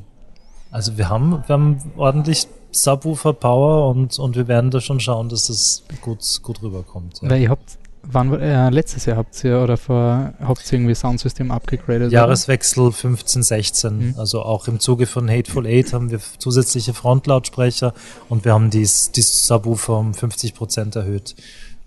Also 0.71 0.99
wir 0.99 1.09
haben, 1.09 1.43
wir 1.47 1.53
haben 1.53 1.79
ordentlich 1.97 2.47
Subwoofer 2.73 3.33
Power 3.33 3.89
und, 3.91 4.19
und 4.19 4.37
wir 4.37 4.49
werden 4.49 4.71
da 4.71 4.81
schon 4.81 5.01
schauen, 5.01 5.29
dass 5.29 5.47
das 5.47 5.85
gut, 6.03 6.21
gut 6.43 6.63
rüberkommt. 6.63 7.23
Ja. 7.23 7.31
Weil 7.31 7.43
ihr 7.43 7.51
habt, 7.51 7.79
wann, 8.11 8.41
äh, 8.41 8.71
letztes 8.71 9.07
Jahr 9.07 9.17
habt 9.17 9.43
ihr 9.45 9.61
oder 9.61 9.77
vor, 9.77 10.35
habt 10.41 10.67
ihr 10.67 10.79
irgendwie 10.79 10.95
Soundsystem 10.95 11.51
abgegradet? 11.51 12.13
Jahreswechsel 12.13 12.93
15, 12.93 13.43
16. 13.43 13.97
Mhm. 13.97 14.15
Also 14.19 14.43
auch 14.43 14.69
im 14.69 14.81
Zuge 14.81 15.07
von 15.07 15.29
Hateful 15.31 15.67
Eight 15.67 15.93
haben 15.93 16.11
wir 16.11 16.21
zusätzliche 16.39 16.95
Frontlautsprecher 16.95 17.95
und 18.29 18.45
wir 18.45 18.53
haben 18.53 18.71
die, 18.71 18.89
die 19.15 19.23
Subwoofer 19.23 19.99
um 19.99 20.15
50 20.15 20.55
Prozent 20.55 20.97
erhöht. 20.97 21.35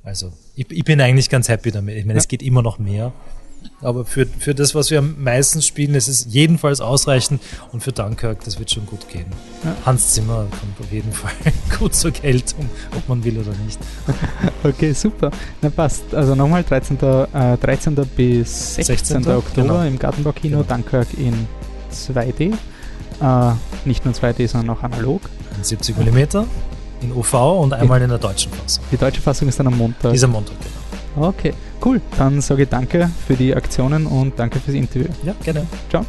Also 0.03 0.31
ich, 0.55 0.71
ich, 0.71 0.83
bin 0.83 1.01
eigentlich 1.01 1.29
ganz 1.29 1.49
happy 1.49 1.71
damit. 1.71 1.97
Ich 1.97 2.05
meine, 2.05 2.17
ja. 2.17 2.21
es 2.21 2.27
geht 2.27 2.41
immer 2.41 2.61
noch 2.61 2.79
mehr. 2.79 3.11
Aber 3.81 4.05
für, 4.05 4.25
für 4.25 4.55
das, 4.55 4.73
was 4.73 4.89
wir 4.89 4.99
am 4.99 5.21
meisten 5.21 5.61
spielen, 5.61 5.93
ist 5.93 6.07
es 6.07 6.27
jedenfalls 6.29 6.81
ausreichend 6.81 7.41
und 7.71 7.83
für 7.83 7.91
Dunkirk, 7.91 8.43
das 8.43 8.57
wird 8.57 8.71
schon 8.71 8.85
gut 8.87 9.07
gehen. 9.07 9.27
Ja. 9.63 9.75
Hans 9.85 10.13
Zimmer 10.13 10.47
kommt 10.49 10.79
auf 10.79 10.91
jeden 10.91 11.11
Fall 11.11 11.31
gut 11.79 11.93
zur 11.93 12.11
Geltung, 12.11 12.67
ob 12.95 13.07
man 13.07 13.23
will 13.23 13.37
oder 13.37 13.53
nicht. 13.65 13.79
okay, 14.63 14.93
super. 14.93 15.29
Na 15.61 15.69
passt. 15.69 16.13
Also 16.13 16.33
nochmal 16.33 16.63
13. 16.63 16.97
Äh, 16.97 17.57
13. 17.57 17.95
bis 18.15 18.75
16. 18.75 19.23
16. 19.23 19.27
Oktober 19.27 19.67
genau. 19.67 19.83
im 19.83 19.99
Gartenbaukino 19.99 20.63
genau. 20.63 20.75
Dunkirk 20.75 21.07
in 21.17 21.47
2D. 21.93 22.53
Äh, 23.21 23.53
nicht 23.85 24.05
nur 24.05 24.13
2D, 24.13 24.47
sondern 24.47 24.75
auch 24.75 24.83
analog. 24.83 25.21
In 25.55 25.63
70 25.63 25.97
mm 25.97 26.45
in 27.01 27.13
OV 27.13 27.33
und 27.61 27.73
einmal 27.73 28.01
in 28.01 28.09
der 28.09 28.17
deutschen 28.17 28.51
Fassung. 28.51 28.83
Die 28.91 28.97
deutsche 28.97 29.21
Fassung 29.21 29.47
ist 29.47 29.59
dann 29.59 29.67
am 29.67 29.77
Montag. 29.77 30.11
Dieser 30.13 30.27
Montag, 30.27 30.55
genau. 30.59 31.27
Okay, 31.27 31.53
cool. 31.85 32.01
Dann 32.17 32.41
sage 32.41 32.63
ich 32.63 32.69
danke 32.69 33.09
für 33.27 33.35
die 33.35 33.55
Aktionen 33.55 34.05
und 34.05 34.37
danke 34.37 34.59
fürs 34.59 34.75
Interview. 34.75 35.07
Ja, 35.23 35.33
gerne. 35.43 35.65
Ciao. 35.89 36.05